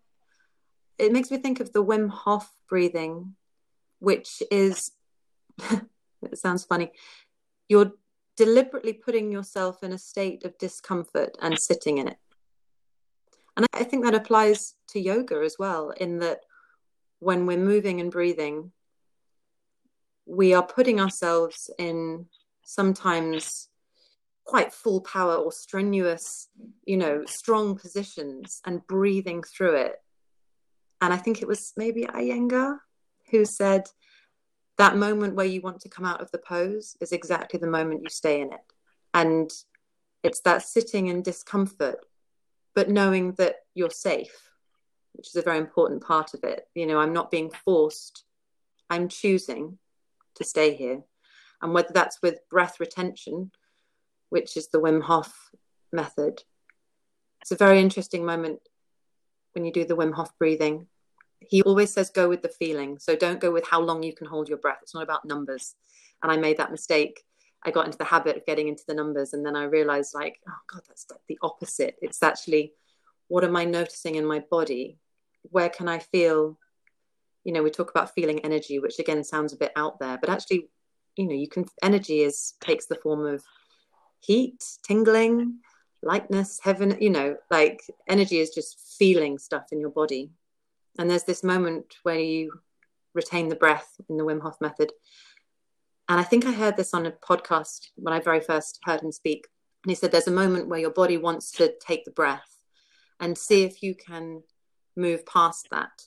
it 0.98 1.10
makes 1.10 1.30
me 1.30 1.38
think 1.38 1.60
of 1.60 1.72
the 1.72 1.82
Wim 1.82 2.10
Hof 2.10 2.52
breathing, 2.68 3.34
which 3.98 4.42
is, 4.50 4.92
it 5.70 6.38
sounds 6.38 6.66
funny, 6.66 6.92
you're 7.68 7.92
deliberately 8.36 8.92
putting 8.92 9.32
yourself 9.32 9.82
in 9.82 9.92
a 9.92 9.98
state 9.98 10.44
of 10.44 10.56
discomfort 10.58 11.36
and 11.42 11.58
sitting 11.58 11.98
in 11.98 12.08
it. 12.08 12.18
And 13.56 13.66
I 13.74 13.84
think 13.84 14.04
that 14.04 14.14
applies 14.14 14.74
to 14.90 15.00
yoga 15.00 15.42
as 15.44 15.56
well, 15.58 15.90
in 15.90 16.20
that 16.20 16.40
when 17.18 17.46
we're 17.46 17.58
moving 17.58 18.00
and 18.00 18.10
breathing, 18.10 18.70
we 20.24 20.54
are 20.54 20.62
putting 20.62 21.00
ourselves 21.00 21.68
in 21.78 22.26
sometimes 22.64 23.68
quite 24.44 24.72
full 24.72 25.00
power 25.00 25.34
or 25.34 25.50
strenuous, 25.50 26.48
you 26.84 26.96
know, 26.96 27.24
strong 27.26 27.76
positions 27.76 28.60
and 28.64 28.86
breathing 28.86 29.42
through 29.42 29.74
it. 29.74 29.96
And 31.00 31.12
I 31.12 31.16
think 31.16 31.42
it 31.42 31.48
was 31.48 31.72
maybe 31.76 32.04
Iyengar 32.04 32.78
who 33.30 33.44
said, 33.44 33.88
that 34.78 34.96
moment 34.96 35.34
where 35.34 35.46
you 35.46 35.60
want 35.60 35.80
to 35.80 35.88
come 35.88 36.04
out 36.04 36.20
of 36.20 36.30
the 36.30 36.38
pose 36.38 36.96
is 37.00 37.12
exactly 37.12 37.58
the 37.58 37.66
moment 37.66 38.02
you 38.02 38.08
stay 38.08 38.40
in 38.40 38.52
it. 38.52 38.60
And 39.12 39.50
it's 40.22 40.40
that 40.40 40.62
sitting 40.62 41.08
in 41.08 41.22
discomfort, 41.22 41.98
but 42.74 42.88
knowing 42.88 43.32
that 43.32 43.56
you're 43.74 43.90
safe, 43.90 44.50
which 45.14 45.28
is 45.28 45.36
a 45.36 45.42
very 45.42 45.58
important 45.58 46.02
part 46.02 46.32
of 46.32 46.44
it. 46.44 46.68
You 46.74 46.86
know, 46.86 46.98
I'm 46.98 47.12
not 47.12 47.30
being 47.30 47.50
forced, 47.50 48.24
I'm 48.88 49.08
choosing 49.08 49.78
to 50.36 50.44
stay 50.44 50.74
here. 50.74 51.02
And 51.60 51.74
whether 51.74 51.92
that's 51.92 52.22
with 52.22 52.48
breath 52.48 52.78
retention, 52.78 53.50
which 54.30 54.56
is 54.56 54.68
the 54.68 54.80
Wim 54.80 55.02
Hof 55.02 55.50
method, 55.92 56.44
it's 57.40 57.50
a 57.50 57.56
very 57.56 57.80
interesting 57.80 58.24
moment 58.24 58.60
when 59.54 59.64
you 59.64 59.72
do 59.72 59.84
the 59.84 59.96
Wim 59.96 60.14
Hof 60.14 60.30
breathing 60.38 60.86
he 61.40 61.62
always 61.62 61.92
says 61.92 62.10
go 62.10 62.28
with 62.28 62.42
the 62.42 62.48
feeling 62.48 62.98
so 62.98 63.14
don't 63.14 63.40
go 63.40 63.50
with 63.50 63.66
how 63.66 63.80
long 63.80 64.02
you 64.02 64.14
can 64.14 64.26
hold 64.26 64.48
your 64.48 64.58
breath 64.58 64.78
it's 64.82 64.94
not 64.94 65.02
about 65.02 65.24
numbers 65.24 65.74
and 66.22 66.32
i 66.32 66.36
made 66.36 66.56
that 66.56 66.70
mistake 66.70 67.24
I 67.64 67.72
got 67.72 67.86
into 67.86 67.98
the 67.98 68.04
habit 68.04 68.36
of 68.36 68.46
getting 68.46 68.68
into 68.68 68.84
the 68.86 68.94
numbers. 68.94 69.32
And 69.32 69.44
then 69.44 69.56
I 69.56 69.64
realized, 69.64 70.14
like, 70.14 70.38
oh 70.48 70.60
God, 70.72 70.82
that's 70.86 71.06
like 71.10 71.18
the 71.26 71.40
opposite. 71.42 71.96
It's 72.00 72.22
actually 72.22 72.72
what 73.28 73.44
am 73.44 73.56
I 73.56 73.64
noticing 73.64 74.16
in 74.16 74.26
my 74.26 74.40
body? 74.50 74.98
Where 75.42 75.68
can 75.68 75.88
I 75.88 75.98
feel? 75.98 76.58
You 77.44 77.52
know, 77.52 77.62
we 77.62 77.70
talk 77.70 77.90
about 77.90 78.14
feeling 78.14 78.40
energy, 78.40 78.78
which 78.78 78.98
again 78.98 79.22
sounds 79.22 79.52
a 79.52 79.56
bit 79.56 79.72
out 79.76 79.98
there, 80.00 80.18
but 80.18 80.28
actually, 80.28 80.68
you 81.16 81.26
know, 81.26 81.34
you 81.34 81.48
can 81.48 81.66
energy 81.82 82.20
is 82.20 82.54
takes 82.60 82.86
the 82.86 82.96
form 82.96 83.24
of 83.24 83.42
heat, 84.20 84.64
tingling, 84.82 85.58
lightness, 86.02 86.60
heaven, 86.62 86.96
you 87.00 87.10
know, 87.10 87.36
like 87.50 87.82
energy 88.08 88.38
is 88.38 88.50
just 88.50 88.96
feeling 88.98 89.38
stuff 89.38 89.66
in 89.72 89.80
your 89.80 89.90
body. 89.90 90.30
And 90.98 91.08
there's 91.08 91.24
this 91.24 91.44
moment 91.44 91.94
where 92.02 92.18
you 92.18 92.60
retain 93.14 93.48
the 93.48 93.56
breath 93.56 94.00
in 94.08 94.16
the 94.16 94.24
Wim 94.24 94.42
Hof 94.42 94.60
method. 94.60 94.92
And 96.08 96.18
I 96.18 96.24
think 96.24 96.46
I 96.46 96.52
heard 96.52 96.76
this 96.76 96.94
on 96.94 97.06
a 97.06 97.12
podcast 97.12 97.88
when 97.96 98.12
I 98.12 98.20
very 98.20 98.40
first 98.40 98.80
heard 98.84 99.02
him 99.02 99.12
speak. 99.12 99.46
And 99.84 99.90
he 99.90 99.94
said, 99.94 100.10
There's 100.10 100.26
a 100.26 100.32
moment 100.32 100.68
where 100.68 100.80
your 100.80 100.90
body 100.90 101.16
wants 101.16 101.50
to 101.52 101.72
take 101.80 102.04
the 102.04 102.10
breath 102.10 102.62
and 103.20 103.36
see 103.36 103.64
if 103.64 103.82
you 103.82 103.94
can 103.94 104.42
move 104.96 105.24
past 105.26 105.68
that. 105.70 106.02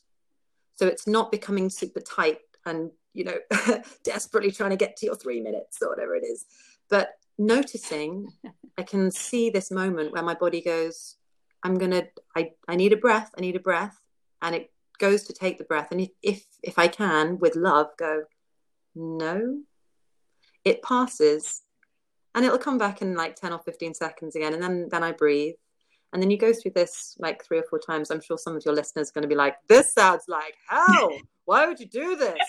So 0.75 0.87
it's 0.87 1.07
not 1.07 1.31
becoming 1.31 1.69
super 1.69 1.99
tight 1.99 2.39
and, 2.65 2.91
you 3.13 3.25
know, 3.25 3.37
desperately 4.03 4.51
trying 4.51 4.71
to 4.71 4.75
get 4.75 4.97
to 4.97 5.05
your 5.05 5.15
three 5.15 5.41
minutes 5.41 5.77
or 5.81 5.89
whatever 5.89 6.15
it 6.15 6.23
is, 6.23 6.45
but 6.89 7.09
noticing 7.37 8.31
I 8.77 8.83
can 8.83 9.11
see 9.11 9.49
this 9.49 9.69
moment 9.71 10.11
where 10.11 10.23
my 10.23 10.33
body 10.33 10.61
goes, 10.61 11.17
I'm 11.63 11.77
gonna, 11.77 12.03
I, 12.35 12.51
I 12.67 12.75
need 12.75 12.93
a 12.93 12.97
breath, 12.97 13.31
I 13.37 13.41
need 13.41 13.55
a 13.55 13.59
breath. 13.59 13.99
And 14.41 14.55
it 14.55 14.70
goes 15.01 15.23
to 15.23 15.33
take 15.33 15.57
the 15.57 15.65
breath. 15.65 15.91
And 15.91 15.99
if, 15.99 16.09
if, 16.21 16.45
if 16.63 16.79
I 16.79 16.87
can, 16.87 17.39
with 17.39 17.55
love, 17.55 17.87
go, 17.97 18.23
no, 18.95 19.61
it 20.63 20.81
passes. 20.83 21.63
And 22.33 22.45
it'll 22.45 22.57
come 22.57 22.77
back 22.77 23.01
in 23.01 23.15
like 23.15 23.35
10 23.35 23.51
or 23.51 23.59
15 23.59 23.95
seconds 23.95 24.35
again. 24.35 24.53
And 24.53 24.63
then, 24.63 24.87
then 24.89 25.03
I 25.03 25.11
breathe. 25.11 25.55
And 26.13 26.21
then 26.21 26.29
you 26.29 26.37
go 26.37 26.53
through 26.53 26.71
this 26.75 27.15
like 27.19 27.43
three 27.43 27.57
or 27.57 27.63
four 27.63 27.79
times. 27.79 28.11
I'm 28.11 28.21
sure 28.21 28.37
some 28.37 28.55
of 28.55 28.63
your 28.63 28.75
listeners 28.75 29.09
are 29.09 29.13
going 29.13 29.23
to 29.23 29.27
be 29.27 29.35
like, 29.35 29.55
this 29.67 29.93
sounds 29.93 30.25
like 30.27 30.55
hell. 30.69 31.11
Why 31.45 31.65
would 31.65 31.79
you 31.79 31.87
do 31.87 32.15
this? 32.15 32.37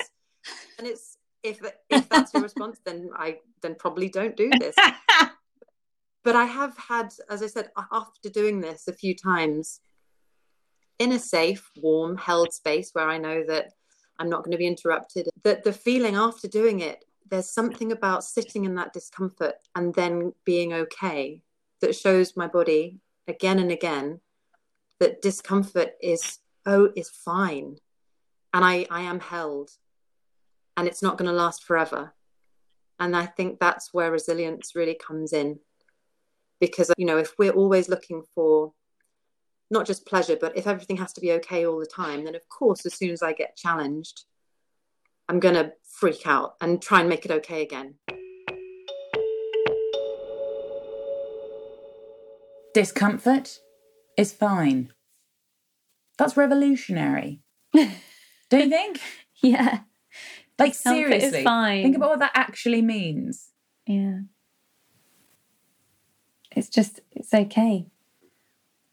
And 0.76 0.88
it's, 0.88 1.18
if 1.44 1.60
if 1.88 2.08
that's 2.08 2.34
your 2.34 2.42
response, 2.42 2.80
then 2.84 3.10
I 3.16 3.38
then 3.60 3.76
probably 3.76 4.08
don't 4.08 4.36
do 4.36 4.50
this. 4.58 4.74
but 6.24 6.34
I 6.34 6.44
have 6.46 6.76
had, 6.76 7.14
as 7.30 7.44
I 7.44 7.46
said, 7.46 7.70
after 7.92 8.28
doing 8.28 8.60
this 8.60 8.88
a 8.88 8.92
few 8.92 9.14
times, 9.14 9.78
in 11.02 11.12
a 11.12 11.18
safe, 11.18 11.70
warm, 11.76 12.16
held 12.16 12.52
space 12.52 12.90
where 12.92 13.08
I 13.08 13.18
know 13.18 13.44
that 13.44 13.72
I'm 14.18 14.30
not 14.30 14.44
going 14.44 14.52
to 14.52 14.58
be 14.58 14.66
interrupted. 14.66 15.28
That 15.42 15.64
the 15.64 15.72
feeling 15.72 16.16
after 16.16 16.48
doing 16.48 16.80
it, 16.80 17.04
there's 17.30 17.50
something 17.50 17.92
about 17.92 18.24
sitting 18.24 18.64
in 18.64 18.74
that 18.76 18.92
discomfort 18.92 19.54
and 19.74 19.94
then 19.94 20.32
being 20.44 20.72
okay 20.72 21.42
that 21.80 21.96
shows 21.96 22.36
my 22.36 22.46
body 22.46 22.98
again 23.26 23.58
and 23.58 23.70
again 23.70 24.20
that 25.00 25.22
discomfort 25.22 25.92
is 26.00 26.38
oh 26.66 26.90
is 26.94 27.08
fine 27.08 27.76
and 28.52 28.64
I, 28.64 28.86
I 28.90 29.02
am 29.02 29.18
held 29.18 29.70
and 30.76 30.86
it's 30.86 31.02
not 31.02 31.18
going 31.18 31.30
to 31.30 31.36
last 31.36 31.64
forever. 31.64 32.14
And 32.98 33.16
I 33.16 33.26
think 33.26 33.58
that's 33.58 33.92
where 33.92 34.12
resilience 34.12 34.72
really 34.74 34.94
comes 34.94 35.32
in. 35.32 35.58
Because, 36.60 36.90
you 36.96 37.06
know, 37.06 37.18
if 37.18 37.32
we're 37.38 37.52
always 37.52 37.88
looking 37.88 38.22
for 38.34 38.72
not 39.72 39.86
just 39.86 40.06
pleasure, 40.06 40.36
but 40.38 40.56
if 40.56 40.66
everything 40.66 40.98
has 40.98 41.12
to 41.14 41.20
be 41.20 41.32
okay 41.32 41.66
all 41.66 41.78
the 41.78 41.86
time, 41.86 42.24
then 42.24 42.34
of 42.34 42.48
course, 42.48 42.84
as 42.84 42.94
soon 42.94 43.10
as 43.10 43.22
I 43.22 43.32
get 43.32 43.56
challenged, 43.56 44.24
I'm 45.28 45.40
going 45.40 45.54
to 45.54 45.72
freak 45.82 46.26
out 46.26 46.54
and 46.60 46.80
try 46.80 47.00
and 47.00 47.08
make 47.08 47.24
it 47.24 47.30
okay 47.30 47.62
again. 47.62 47.94
Discomfort 52.74 53.58
is 54.16 54.32
fine. 54.32 54.92
That's 56.18 56.36
revolutionary. 56.36 57.40
Don't 57.72 57.90
you 58.52 58.68
think? 58.68 59.00
yeah. 59.42 59.80
Like 60.58 60.74
seriously, 60.74 61.42
fine. 61.42 61.82
think 61.82 61.96
about 61.96 62.10
what 62.10 62.18
that 62.20 62.32
actually 62.34 62.82
means. 62.82 63.48
Yeah. 63.86 64.20
It's 66.54 66.68
just 66.68 67.00
it's 67.10 67.32
okay. 67.32 67.86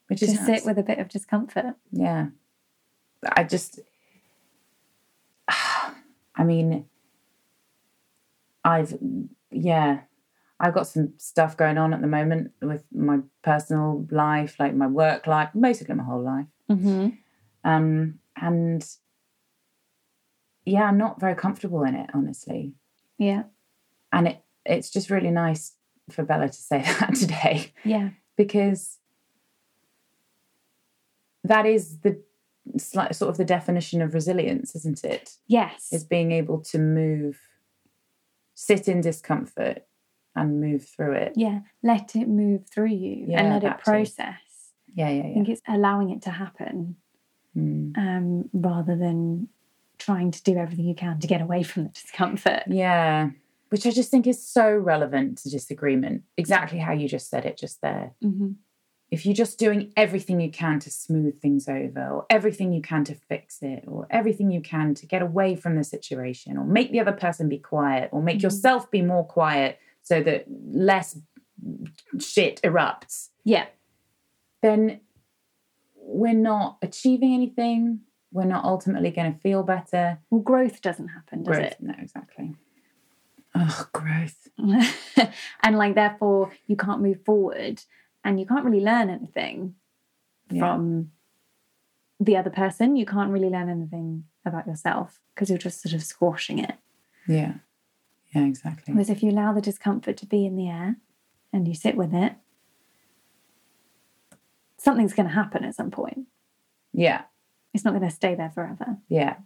Which 0.10 0.24
is 0.24 0.40
sit 0.46 0.66
with 0.66 0.78
a 0.78 0.84
bit 0.84 1.00
of 1.00 1.08
discomfort. 1.08 1.76
Yeah. 1.92 2.28
I 3.24 3.44
just 3.44 3.80
I 5.48 6.44
mean 6.44 6.86
I've 8.64 8.98
yeah, 9.52 10.02
I've 10.60 10.74
got 10.74 10.88
some 10.88 11.14
stuff 11.18 11.56
going 11.58 11.78
on 11.78 11.94
at 11.94 12.02
the 12.02 12.08
moment 12.08 12.52
with 12.62 12.84
my 12.94 13.20
personal 13.42 14.06
life, 14.12 14.56
like 14.60 14.76
my 14.76 14.88
work 14.88 15.28
life, 15.28 15.50
basically 15.60 15.96
my 15.96 16.04
whole 16.04 16.22
life. 16.22 16.46
Mm-hmm. 16.70 17.10
Um, 17.64 18.20
and 18.36 18.86
yeah, 20.66 20.84
I'm 20.84 20.98
not 20.98 21.20
very 21.20 21.36
comfortable 21.36 21.84
in 21.84 21.96
it, 21.96 22.10
honestly. 22.14 22.74
Yeah. 23.18 23.44
And 24.12 24.28
it 24.28 24.44
it's 24.66 24.90
just 24.90 25.10
really 25.10 25.32
nice 25.32 25.76
for 26.12 26.24
Bella 26.24 26.48
to 26.48 26.54
say 26.54 26.82
that 27.00 27.16
today. 27.16 27.74
Yeah. 27.84 28.10
Because 28.36 28.98
that 31.50 31.66
is 31.66 32.00
the 32.00 32.22
sort 32.78 33.22
of 33.22 33.38
the 33.38 33.46
definition 33.46 34.02
of 34.02 34.14
resilience, 34.14 34.76
isn't 34.76 35.04
it? 35.04 35.34
Yes. 35.48 35.90
Is 35.92 36.04
being 36.04 36.32
able 36.32 36.62
to 36.62 36.78
move, 36.78 37.40
sit 38.56 38.88
in 38.88 39.02
discomfort 39.02 39.84
and 40.36 40.62
move 40.62 40.88
through 40.88 41.14
it. 41.14 41.34
Yeah. 41.36 41.62
Let 41.84 42.16
it 42.16 42.28
move 42.28 42.68
through 42.70 42.94
you 42.94 43.26
yeah, 43.28 43.42
and 43.42 43.50
let 43.50 43.64
it 43.64 43.84
process. 43.84 44.36
Yeah, 44.94 45.10
yeah, 45.10 45.24
yeah. 45.24 45.30
I 45.30 45.34
think 45.34 45.50
it's 45.50 45.62
allowing 45.68 46.12
it 46.12 46.22
to 46.24 46.30
happen 46.30 46.96
mm. 47.58 47.98
um, 47.98 48.50
rather 48.54 48.96
than 48.96 49.50
trying 49.98 50.32
to 50.32 50.44
do 50.44 50.56
everything 50.56 50.86
you 50.86 50.96
can 50.96 51.20
to 51.20 51.28
get 51.28 51.42
away 51.42 51.64
from 51.64 51.86
the 51.86 51.90
discomfort. 51.90 52.64
Yeah. 52.68 53.32
Which 53.70 53.86
I 53.86 53.92
just 53.92 54.12
think 54.12 54.28
is 54.28 54.48
so 54.48 54.72
relevant 54.72 55.40
to 55.40 55.50
disagreement. 55.50 56.24
Exactly 56.38 56.80
how 56.80 56.94
you 56.94 57.08
just 57.08 57.30
said 57.30 57.46
it 57.46 57.58
just 57.58 57.82
there. 57.82 58.14
Mm-hmm. 58.24 58.52
If 59.12 59.26
you're 59.26 59.36
just 59.36 59.58
doing 59.58 59.92
everything 59.98 60.40
you 60.40 60.52
can 60.52 60.80
to 60.82 60.92
smooth 60.92 61.42
things 61.42 61.68
over, 61.68 62.08
or 62.08 62.26
everything 62.30 62.72
you 62.72 62.82
can 62.82 63.04
to 63.06 63.16
fix 63.16 63.60
it, 63.62 63.86
or 63.88 64.08
everything 64.10 64.52
you 64.52 64.62
can 64.62 64.94
to 64.96 65.06
get 65.06 65.22
away 65.22 65.56
from 65.56 65.76
the 65.76 65.84
situation, 65.84 66.58
or 66.58 66.66
make 66.66 66.92
the 66.92 67.00
other 67.00 67.12
person 67.12 67.50
be 67.50 67.58
quiet, 67.58 68.10
or 68.12 68.22
make 68.22 68.38
mm-hmm. 68.38 68.46
yourself 68.46 68.92
be 68.92 69.02
more 69.02 69.26
quiet 69.26 69.80
so 70.04 70.22
that 70.22 70.46
less 70.48 71.18
shit 72.20 72.62
erupts. 72.64 73.30
Yeah. 73.44 73.66
Then 74.62 75.02
we're 75.96 76.34
not 76.34 76.78
achieving 76.82 77.34
anything 77.34 78.02
we're 78.32 78.46
not 78.46 78.64
ultimately 78.64 79.12
going 79.12 79.34
to 79.34 79.40
feel 79.40 79.64
better. 79.64 80.20
Well, 80.30 80.42
growth 80.42 80.82
doesn't 80.82 81.10
happen, 81.10 81.44
does 81.44 81.58
growth, 81.58 81.72
it? 81.72 81.78
No, 81.80 81.94
exactly. 81.98 82.56
Oh, 83.56 83.88
growth. 83.92 84.48
and 85.64 85.78
like, 85.78 85.96
therefore, 85.96 86.52
you 86.68 86.76
can't 86.76 87.02
move 87.02 87.24
forward 87.26 87.82
and 88.24 88.40
you 88.40 88.46
can't 88.46 88.66
really 88.66 88.84
learn 88.84 89.10
anything 89.10 89.76
yeah. 90.50 90.60
from 90.60 91.12
the 92.20 92.38
other 92.38 92.50
person. 92.50 92.96
You 92.96 93.06
can't 93.06 93.32
really 93.32 93.50
learn 93.50 93.70
anything 93.70 94.26
about 94.46 94.68
yourself 94.68 95.20
because 95.34 95.50
you're 95.50 95.58
just 95.58 95.82
sort 95.82 95.94
of 95.94 96.04
squashing 96.04 96.60
it. 96.60 96.76
Yeah. 97.28 97.54
Yeah, 98.36 98.44
exactly. 98.44 98.94
Whereas 98.94 99.10
if 99.10 99.24
you 99.24 99.32
allow 99.32 99.54
the 99.54 99.62
discomfort 99.62 100.18
to 100.18 100.26
be 100.26 100.46
in 100.46 100.56
the 100.56 100.68
air 100.68 100.98
and 101.52 101.68
you 101.68 101.74
sit 101.74 101.96
with 101.96 102.14
it, 102.14 102.34
something's 104.78 105.14
going 105.14 105.28
to 105.28 105.34
happen 105.34 105.64
at 105.64 105.76
some 105.76 105.92
point. 105.92 106.28
Yeah. 106.94 107.24
It's 107.74 107.86
not 107.86 107.92
going 107.92 108.08
to 108.08 108.16
stay 108.16 108.36
there 108.36 108.52
forever. 108.52 108.98
Yeah. 109.08 109.38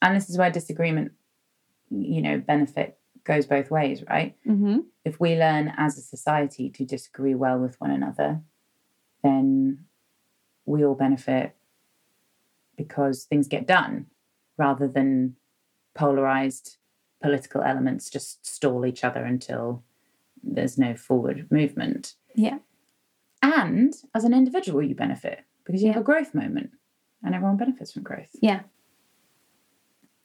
And 0.00 0.16
this 0.16 0.30
is 0.30 0.38
where 0.38 0.50
disagreement, 0.50 1.12
you 1.90 2.22
know, 2.22 2.38
benefit 2.38 2.98
goes 3.24 3.46
both 3.46 3.70
ways, 3.70 4.02
right? 4.08 4.36
Mm-hmm. 4.46 4.78
If 5.04 5.20
we 5.20 5.36
learn 5.36 5.72
as 5.76 5.98
a 5.98 6.02
society 6.02 6.70
to 6.70 6.84
disagree 6.84 7.34
well 7.34 7.58
with 7.58 7.80
one 7.80 7.90
another, 7.90 8.40
then 9.22 9.84
we 10.66 10.84
all 10.84 10.94
benefit 10.94 11.56
because 12.76 13.24
things 13.24 13.48
get 13.48 13.66
done 13.66 14.06
rather 14.56 14.88
than 14.88 15.36
polarized 15.94 16.76
political 17.22 17.62
elements 17.62 18.08
just 18.08 18.46
stall 18.46 18.86
each 18.86 19.04
other 19.04 19.24
until 19.24 19.82
there's 20.42 20.78
no 20.78 20.94
forward 20.94 21.46
movement. 21.50 22.14
Yeah. 22.34 22.58
And 23.42 23.94
as 24.14 24.24
an 24.24 24.34
individual, 24.34 24.82
you 24.82 24.94
benefit 24.94 25.44
because 25.64 25.82
you 25.82 25.88
yeah. 25.88 25.94
have 25.94 26.02
a 26.02 26.04
growth 26.04 26.34
moment 26.34 26.70
and 27.22 27.34
everyone 27.34 27.56
benefits 27.56 27.92
from 27.92 28.02
growth. 28.02 28.30
Yeah. 28.40 28.60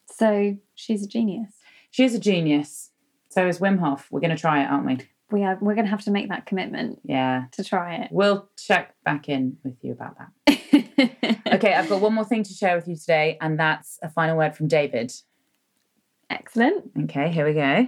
So 0.10 0.58
she's 0.76 1.04
a 1.04 1.08
genius. 1.08 1.52
She 1.96 2.04
is 2.04 2.14
a 2.14 2.20
genius. 2.20 2.92
So 3.30 3.48
is 3.48 3.60
Wim 3.60 3.80
Hof. 3.80 4.10
We're 4.12 4.20
going 4.20 4.36
to 4.36 4.38
try 4.38 4.62
it, 4.62 4.66
aren't 4.66 4.86
we? 4.86 4.98
We 5.32 5.46
are. 5.46 5.58
We're 5.62 5.76
going 5.76 5.86
to 5.86 5.92
have 5.92 6.04
to 6.04 6.12
make 6.12 6.28
that 6.28 6.46
commitment. 6.46 7.00
Yeah. 7.06 7.46
To 7.54 7.64
try 7.64 7.96
it. 7.96 8.10
We'll 8.12 8.50
check 8.58 8.94
back 9.06 9.30
in 9.30 9.56
with 9.64 9.78
you 9.82 9.94
about 9.94 10.18
that. 10.18 11.40
okay, 11.54 11.74
I've 11.74 11.88
got 11.88 12.02
one 12.02 12.14
more 12.14 12.26
thing 12.26 12.44
to 12.44 12.54
share 12.54 12.76
with 12.76 12.90
you 12.90 12.98
today, 12.98 13.38
and 13.40 13.58
that's 13.58 13.98
a 14.02 14.10
final 14.10 14.36
word 14.36 14.58
from 14.58 14.68
David. 14.68 15.14
Excellent. 16.30 16.92
Okay, 17.04 17.32
here 17.32 17.46
we 17.46 17.54
go. 17.54 17.88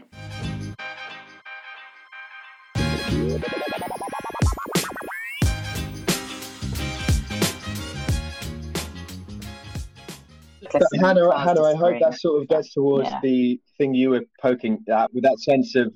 Hannah, 11.00 11.38
Hannah, 11.38 11.64
I 11.64 11.76
hope 11.76 12.00
that 12.02 12.20
sort 12.20 12.42
of 12.42 12.48
gets 12.48 12.74
towards 12.74 13.10
yeah. 13.10 13.20
the 13.22 13.60
thing 13.78 13.94
you 13.94 14.12
were 14.12 14.24
poking 14.42 14.84
at 14.90 15.14
with 15.14 15.24
that 15.24 15.40
sense 15.40 15.76
of 15.76 15.94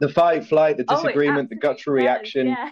the 0.00 0.08
fight, 0.08 0.46
flight, 0.46 0.76
the 0.76 0.84
oh, 0.88 0.96
disagreement, 0.96 1.48
oh, 1.50 1.54
the 1.54 1.60
guttural 1.60 1.96
does, 1.96 2.04
reaction. 2.04 2.48
Yeah. 2.48 2.70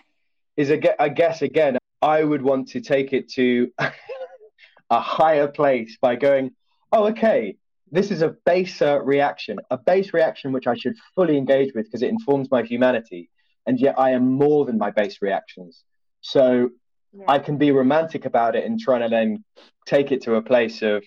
Is 0.56 0.70
a, 0.70 1.02
I 1.02 1.10
guess 1.10 1.42
again, 1.42 1.76
I 2.00 2.24
would 2.24 2.42
want 2.42 2.68
to 2.68 2.80
take 2.80 3.12
it 3.12 3.28
to 3.32 3.70
a 4.90 5.00
higher 5.00 5.48
place 5.48 5.98
by 6.00 6.16
going, 6.16 6.52
oh, 6.92 7.08
okay, 7.08 7.56
this 7.90 8.10
is 8.10 8.22
a 8.22 8.34
baser 8.44 9.02
reaction, 9.02 9.58
a 9.70 9.76
base 9.76 10.12
reaction 10.12 10.52
which 10.52 10.66
I 10.66 10.74
should 10.74 10.96
fully 11.14 11.36
engage 11.36 11.72
with 11.74 11.86
because 11.86 12.02
it 12.02 12.08
informs 12.08 12.50
my 12.50 12.62
humanity. 12.62 13.30
And 13.66 13.80
yet 13.80 13.98
I 13.98 14.10
am 14.10 14.32
more 14.32 14.64
than 14.64 14.78
my 14.78 14.90
base 14.90 15.18
reactions. 15.20 15.82
So 16.20 16.70
yeah. 17.12 17.24
I 17.28 17.38
can 17.38 17.58
be 17.58 17.70
romantic 17.70 18.24
about 18.24 18.56
it 18.56 18.64
and 18.64 18.78
trying 18.78 19.02
to 19.02 19.08
then 19.08 19.44
take 19.86 20.12
it 20.12 20.22
to 20.22 20.34
a 20.34 20.42
place 20.42 20.82
of 20.82 21.04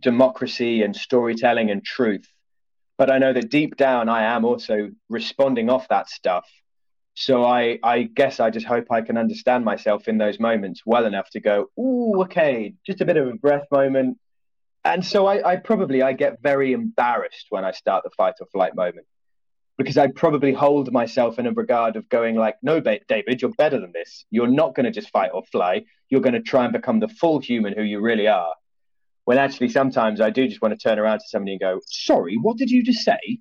democracy 0.00 0.82
and 0.82 0.94
storytelling 0.94 1.70
and 1.70 1.84
truth. 1.84 2.26
But 2.96 3.10
I 3.10 3.18
know 3.18 3.32
that 3.32 3.50
deep 3.50 3.76
down, 3.76 4.08
I 4.08 4.24
am 4.24 4.44
also 4.44 4.90
responding 5.08 5.70
off 5.70 5.88
that 5.88 6.08
stuff. 6.08 6.46
So 7.14 7.44
I, 7.44 7.78
I 7.82 8.02
guess 8.02 8.38
I 8.38 8.50
just 8.50 8.66
hope 8.66 8.90
I 8.90 9.02
can 9.02 9.16
understand 9.16 9.64
myself 9.64 10.08
in 10.08 10.18
those 10.18 10.38
moments 10.38 10.82
well 10.84 11.04
enough 11.04 11.30
to 11.30 11.40
go, 11.40 11.66
ooh, 11.78 12.22
okay, 12.22 12.74
just 12.86 13.00
a 13.00 13.04
bit 13.04 13.16
of 13.16 13.28
a 13.28 13.34
breath 13.34 13.66
moment. 13.72 14.18
And 14.84 15.04
so 15.04 15.26
I, 15.26 15.52
I 15.52 15.56
probably 15.56 16.02
I 16.02 16.12
get 16.12 16.40
very 16.42 16.72
embarrassed 16.72 17.46
when 17.50 17.64
I 17.64 17.72
start 17.72 18.04
the 18.04 18.10
fight 18.10 18.34
or 18.40 18.46
flight 18.46 18.74
moment 18.74 19.06
because 19.78 19.96
I 19.96 20.08
probably 20.08 20.52
hold 20.52 20.92
myself 20.92 21.38
in 21.38 21.46
a 21.46 21.52
regard 21.52 21.94
of 21.94 22.08
going 22.08 22.34
like, 22.34 22.56
no, 22.62 22.80
David, 22.80 23.40
you're 23.40 23.52
better 23.52 23.80
than 23.80 23.92
this. 23.92 24.24
You're 24.30 24.48
not 24.48 24.74
going 24.74 24.84
to 24.84 24.90
just 24.90 25.10
fight 25.10 25.30
or 25.32 25.44
fly. 25.44 25.84
You're 26.10 26.20
going 26.20 26.34
to 26.34 26.42
try 26.42 26.64
and 26.64 26.72
become 26.72 26.98
the 26.98 27.06
full 27.06 27.38
human 27.38 27.74
who 27.74 27.82
you 27.82 28.00
really 28.00 28.26
are. 28.26 28.52
When 29.24 29.38
actually, 29.38 29.68
sometimes 29.68 30.20
I 30.20 30.30
do 30.30 30.48
just 30.48 30.60
want 30.60 30.78
to 30.78 30.88
turn 30.88 30.98
around 30.98 31.20
to 31.20 31.24
somebody 31.28 31.52
and 31.52 31.60
go, 31.60 31.80
sorry, 31.86 32.36
what 32.36 32.56
did 32.56 32.70
you 32.70 32.82
just 32.82 33.04
say? 33.04 33.38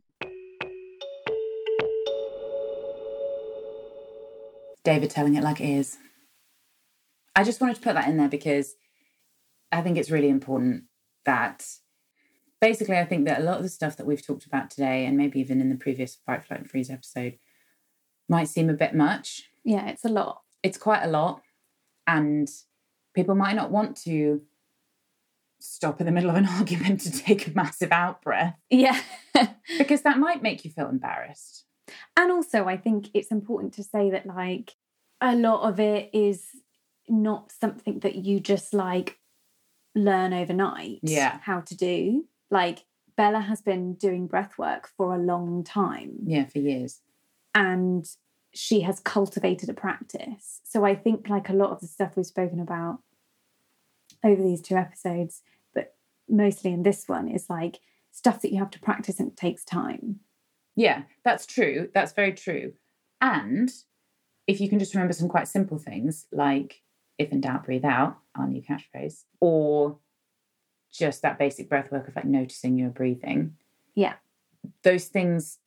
David 4.84 5.10
telling 5.10 5.36
it 5.36 5.44
like 5.44 5.60
it 5.60 5.70
is. 5.70 5.98
I 7.36 7.44
just 7.44 7.60
wanted 7.60 7.78
to 7.78 7.82
put 7.82 7.96
that 7.96 8.08
in 8.08 8.18
there 8.18 8.30
because 8.30 8.76
I 9.72 9.82
think 9.82 9.98
it's 9.98 10.12
really 10.12 10.30
important 10.30 10.84
that 11.26 11.66
basically, 12.62 12.98
I 12.98 13.06
think 13.06 13.26
that 13.26 13.40
a 13.40 13.44
lot 13.44 13.58
of 13.58 13.64
the 13.64 13.70
stuff 13.70 13.98
that 13.98 14.06
we've 14.06 14.26
talked 14.26 14.46
about 14.46 14.70
today, 14.70 15.06
and 15.06 15.18
maybe 15.18 15.40
even 15.40 15.62
in 15.62 15.70
the 15.70 15.76
previous 15.76 16.16
Fight, 16.26 16.44
Flight, 16.44 16.62
and 16.62 16.70
Freeze 16.70 16.90
episode, 16.90 17.38
might 18.30 18.50
seem 18.50 18.70
a 18.70 18.74
bit 18.74 18.94
much. 18.94 19.44
Yeah, 19.64 19.88
it's 19.88 20.06
a 20.06 20.10
lot. 20.10 20.42
It's 20.64 20.78
quite 20.78 21.04
a 21.04 21.10
lot. 21.10 21.42
And 22.06 22.50
people 23.14 23.36
might 23.36 23.56
not 23.56 23.72
want 23.72 23.98
to 24.04 24.42
stop 25.60 26.00
in 26.00 26.06
the 26.06 26.12
middle 26.12 26.30
of 26.30 26.36
an 26.36 26.46
argument 26.58 27.02
to 27.02 27.12
take 27.12 27.48
a 27.48 27.52
massive 27.52 27.92
out 27.92 28.22
breath. 28.22 28.56
Yeah. 28.70 29.00
because 29.78 30.02
that 30.04 30.20
might 30.20 30.42
make 30.42 30.66
you 30.66 30.72
feel 30.72 30.90
embarrassed. 30.90 31.66
And 32.18 32.32
also, 32.32 32.66
I 32.66 32.78
think 32.78 33.10
it's 33.14 33.32
important 33.32 33.74
to 33.76 33.84
say 33.84 34.10
that, 34.10 34.26
like, 34.26 34.76
a 35.22 35.36
lot 35.36 35.68
of 35.68 35.80
it 35.80 36.10
is 36.14 36.46
not 37.08 37.52
something 37.52 38.00
that 38.00 38.16
you 38.16 38.40
just 38.40 38.74
like 38.74 39.18
learn 39.96 40.34
overnight 40.34 41.00
yeah 41.02 41.40
how 41.44 41.62
to 41.62 41.76
do 41.76 42.26
like 42.50 42.86
Bella 43.16 43.42
has 43.42 43.62
been 43.62 43.96
doing 43.96 44.28
breath 44.28 44.58
work 44.58 44.90
for 44.96 45.16
a 45.16 45.20
long 45.20 45.64
time. 45.64 46.20
Yeah, 46.24 46.46
for 46.46 46.60
years. 46.60 47.02
And 47.56 48.08
she 48.54 48.82
has 48.82 49.00
cultivated 49.00 49.70
a 49.70 49.74
practice. 49.74 50.62
So 50.64 50.86
I 50.86 50.96
think 50.96 51.30
like 51.30 51.50
a 51.50 51.54
lot 51.54 51.72
of 51.72 51.82
the 51.82 51.88
stuff 51.88 52.16
we've 52.16 52.26
spoken 52.26 52.60
about 52.60 53.00
over 54.24 54.42
these 54.42 54.62
two 54.62 54.76
episodes, 54.76 55.42
but 55.74 55.96
mostly 56.30 56.72
in 56.72 56.84
this 56.84 57.08
one, 57.08 57.28
is 57.28 57.50
like 57.50 57.80
stuff 58.12 58.42
that 58.42 58.52
you 58.52 58.60
have 58.60 58.72
to 58.72 58.80
practice 58.80 59.20
and 59.20 59.30
it 59.30 59.38
takes 59.38 59.64
time. 59.64 60.20
Yeah, 60.76 61.04
that's 61.24 61.46
true. 61.46 61.90
That's 61.94 62.14
very 62.14 62.34
true. 62.34 62.74
And 63.20 63.72
if 64.46 64.62
you 64.62 64.70
can 64.70 64.80
just 64.80 64.94
remember 64.94 65.14
some 65.14 65.28
quite 65.28 65.48
simple 65.48 65.80
things 65.80 66.28
like 66.32 66.82
if 67.18 67.32
in 67.32 67.42
doubt, 67.42 67.66
breathe 67.66 67.86
out, 67.86 68.18
our 68.36 68.48
new 68.48 68.62
catchphrase, 68.62 69.24
or 69.40 69.98
just 70.98 71.22
that 71.22 71.38
basic 71.38 71.70
breath 71.70 71.92
work 71.92 72.08
of 72.08 72.16
like 72.16 72.26
noticing 72.26 72.78
your 72.78 72.90
breathing. 72.90 73.56
Yeah. 73.96 74.14
Those 74.84 75.06
things, 75.06 75.60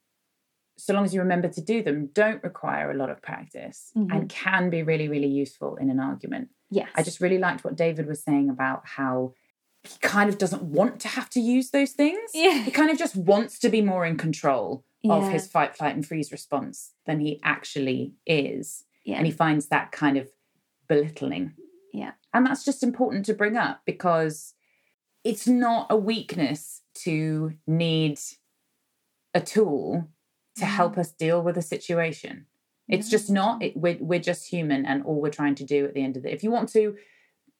so 0.76 0.92
long 0.92 1.04
as 1.04 1.14
you 1.14 1.20
remember 1.20 1.48
to 1.48 1.60
do 1.60 1.82
them, 1.82 2.10
don't 2.12 2.42
require 2.42 2.90
a 2.90 2.94
lot 2.94 3.10
of 3.10 3.22
practice 3.22 3.92
mm-hmm. 3.96 4.10
and 4.10 4.28
can 4.28 4.70
be 4.70 4.82
really, 4.82 5.08
really 5.08 5.28
useful 5.28 5.76
in 5.76 5.90
an 5.90 6.00
argument. 6.00 6.48
Yes. 6.70 6.88
I 6.94 7.02
just 7.02 7.20
really 7.20 7.38
liked 7.38 7.64
what 7.64 7.76
David 7.76 8.06
was 8.06 8.22
saying 8.22 8.48
about 8.48 8.82
how 8.84 9.34
he 9.82 9.98
kind 10.00 10.28
of 10.28 10.38
doesn't 10.38 10.62
want 10.62 11.00
to 11.00 11.08
have 11.08 11.30
to 11.30 11.40
use 11.40 11.70
those 11.70 11.92
things. 11.92 12.30
Yeah. 12.34 12.62
He 12.62 12.70
kind 12.70 12.90
of 12.90 12.98
just 12.98 13.16
wants 13.16 13.58
to 13.60 13.68
be 13.68 13.80
more 13.80 14.04
in 14.04 14.16
control 14.16 14.84
yeah. 15.02 15.14
of 15.14 15.28
his 15.32 15.46
fight, 15.46 15.76
flight, 15.76 15.94
and 15.94 16.06
freeze 16.06 16.30
response 16.32 16.92
than 17.06 17.20
he 17.20 17.40
actually 17.42 18.12
is. 18.26 18.84
Yeah. 19.04 19.16
And 19.16 19.26
he 19.26 19.32
finds 19.32 19.66
that 19.68 19.92
kind 19.92 20.16
of 20.16 20.28
belittling. 20.88 21.54
Yeah. 21.92 22.12
And 22.34 22.46
that's 22.46 22.64
just 22.64 22.82
important 22.82 23.24
to 23.26 23.34
bring 23.34 23.56
up 23.56 23.80
because 23.84 24.54
it's 25.24 25.46
not 25.46 25.86
a 25.90 25.96
weakness 25.96 26.82
to 26.94 27.52
need 27.66 28.18
a 29.34 29.40
tool 29.40 30.08
to 30.56 30.62
mm-hmm. 30.62 30.74
help 30.74 30.98
us 30.98 31.12
deal 31.12 31.42
with 31.42 31.56
a 31.56 31.62
situation. 31.62 32.46
It's 32.88 33.08
just 33.08 33.30
not. 33.30 33.62
It, 33.62 33.76
we're, 33.76 33.98
we're 34.00 34.18
just 34.18 34.48
human, 34.48 34.84
and 34.84 35.04
all 35.04 35.20
we're 35.20 35.30
trying 35.30 35.54
to 35.56 35.64
do 35.64 35.84
at 35.84 35.94
the 35.94 36.02
end 36.02 36.16
of 36.16 36.26
it. 36.26 36.32
If 36.32 36.42
you 36.42 36.50
want 36.50 36.68
to 36.70 36.96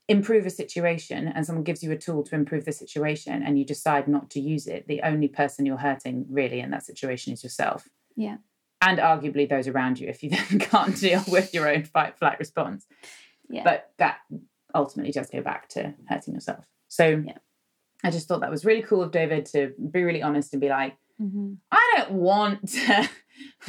improve 0.09 0.45
a 0.45 0.51
situation 0.51 1.29
and 1.29 1.47
someone 1.47 1.63
gives 1.63 1.85
you 1.85 1.93
a 1.93 1.97
tool 1.97 2.25
to 2.25 2.35
improve 2.35 2.65
the 2.65 2.73
situation 2.73 3.45
and 3.45 3.57
you 3.57 3.65
decide 3.65 4.09
not 4.09 4.29
to 4.31 4.41
use 4.41 4.67
it, 4.67 4.89
the 4.89 5.01
only 5.03 5.29
person 5.29 5.65
you're 5.65 5.77
hurting 5.77 6.27
really 6.29 6.59
in 6.59 6.73
that 6.73 6.85
situation 6.85 7.33
is 7.33 7.45
yourself. 7.45 7.89
Yeah. 8.17 8.39
And 8.81 8.99
arguably 8.99 9.49
those 9.49 9.69
around 9.69 10.01
you 10.01 10.09
if 10.09 10.25
you 10.25 10.31
then 10.51 10.59
can't 10.59 10.97
deal 10.97 11.23
with 11.29 11.55
your 11.55 11.69
own 11.69 11.85
fight 11.85 12.19
flight 12.19 12.41
response. 12.41 12.87
Yeah. 13.49 13.63
But 13.63 13.93
that 13.99 14.19
ultimately 14.75 15.13
does 15.13 15.31
go 15.31 15.43
back 15.43 15.69
to 15.71 15.95
hurting 16.09 16.35
yourself. 16.35 16.65
So 16.89 17.23
yeah. 17.25 17.39
I 18.03 18.11
just 18.11 18.29
thought 18.29 18.41
that 18.41 18.51
was 18.51 18.65
really 18.65 18.83
cool 18.83 19.03
of 19.03 19.11
David 19.11 19.47
to 19.47 19.73
be 19.91 20.03
really 20.03 20.23
honest 20.23 20.53
and 20.53 20.61
be 20.61 20.69
like, 20.69 20.97
mm-hmm. 21.21 21.55
I 21.71 21.95
don't 21.97 22.13
want 22.13 22.69
to 22.69 23.09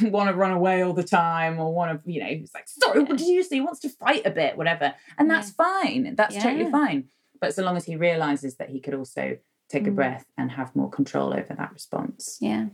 want 0.02 0.30
to 0.30 0.34
run 0.34 0.52
away 0.52 0.82
all 0.82 0.92
the 0.92 1.02
time 1.02 1.58
or 1.58 1.72
want 1.72 2.02
to, 2.02 2.12
you 2.12 2.20
know, 2.20 2.26
he's 2.26 2.54
like, 2.54 2.68
sorry, 2.68 3.00
yeah. 3.00 3.08
what 3.08 3.18
did 3.18 3.28
you 3.28 3.42
say? 3.42 3.56
He 3.56 3.60
wants 3.60 3.80
to 3.80 3.88
fight 3.88 4.22
a 4.24 4.30
bit, 4.30 4.56
whatever. 4.56 4.94
And 5.18 5.30
that's 5.30 5.50
fine. 5.50 6.14
That's 6.14 6.34
yeah. 6.34 6.42
totally 6.42 6.70
fine. 6.70 7.08
But 7.40 7.54
so 7.54 7.62
long 7.62 7.76
as 7.76 7.84
he 7.84 7.96
realizes 7.96 8.56
that 8.56 8.70
he 8.70 8.80
could 8.80 8.94
also 8.94 9.36
take 9.68 9.84
mm. 9.84 9.88
a 9.88 9.90
breath 9.90 10.26
and 10.36 10.50
have 10.52 10.74
more 10.76 10.90
control 10.90 11.32
over 11.32 11.54
that 11.54 11.72
response. 11.72 12.38
Yeah. 12.40 12.66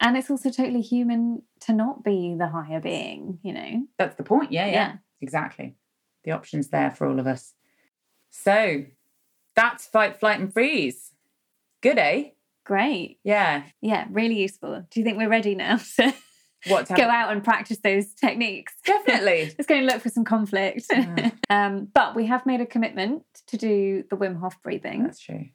And 0.00 0.16
it's 0.16 0.30
also 0.30 0.50
totally 0.50 0.82
human 0.82 1.42
to 1.60 1.72
not 1.72 2.04
be 2.04 2.34
the 2.38 2.48
higher 2.48 2.80
being, 2.80 3.38
you 3.42 3.52
know? 3.52 3.86
That's 3.96 4.16
the 4.16 4.24
point. 4.24 4.52
Yeah, 4.52 4.66
yeah. 4.66 4.72
yeah. 4.72 4.92
Exactly. 5.20 5.76
The 6.24 6.32
option's 6.32 6.68
there 6.68 6.90
for 6.90 7.06
all 7.06 7.18
of 7.18 7.26
us. 7.26 7.54
So 8.30 8.84
that's 9.54 9.86
fight, 9.86 10.18
flight, 10.18 10.40
and 10.40 10.52
freeze. 10.52 11.12
Good, 11.82 11.98
eh? 11.98 12.30
Great. 12.64 13.18
Yeah. 13.24 13.64
Yeah, 13.80 14.06
really 14.10 14.40
useful. 14.40 14.86
Do 14.90 15.00
you 15.00 15.04
think 15.04 15.18
we're 15.18 15.28
ready 15.28 15.54
now 15.54 15.76
to 15.96 16.14
what 16.66 16.88
go 16.88 17.04
out 17.04 17.30
and 17.30 17.44
practice 17.44 17.78
those 17.78 18.14
techniques? 18.14 18.72
Definitely. 18.84 19.52
Let's 19.58 19.66
go 19.66 19.74
and 19.76 19.86
look 19.86 20.00
for 20.00 20.08
some 20.08 20.24
conflict. 20.24 20.86
Yeah. 20.90 21.30
um, 21.50 21.88
but 21.92 22.16
we 22.16 22.26
have 22.26 22.46
made 22.46 22.60
a 22.60 22.66
commitment 22.66 23.22
to 23.48 23.56
do 23.56 24.04
the 24.08 24.16
Wim 24.16 24.40
Hof 24.40 24.60
breathing. 24.62 25.02
That's 25.02 25.20
true. 25.20 25.46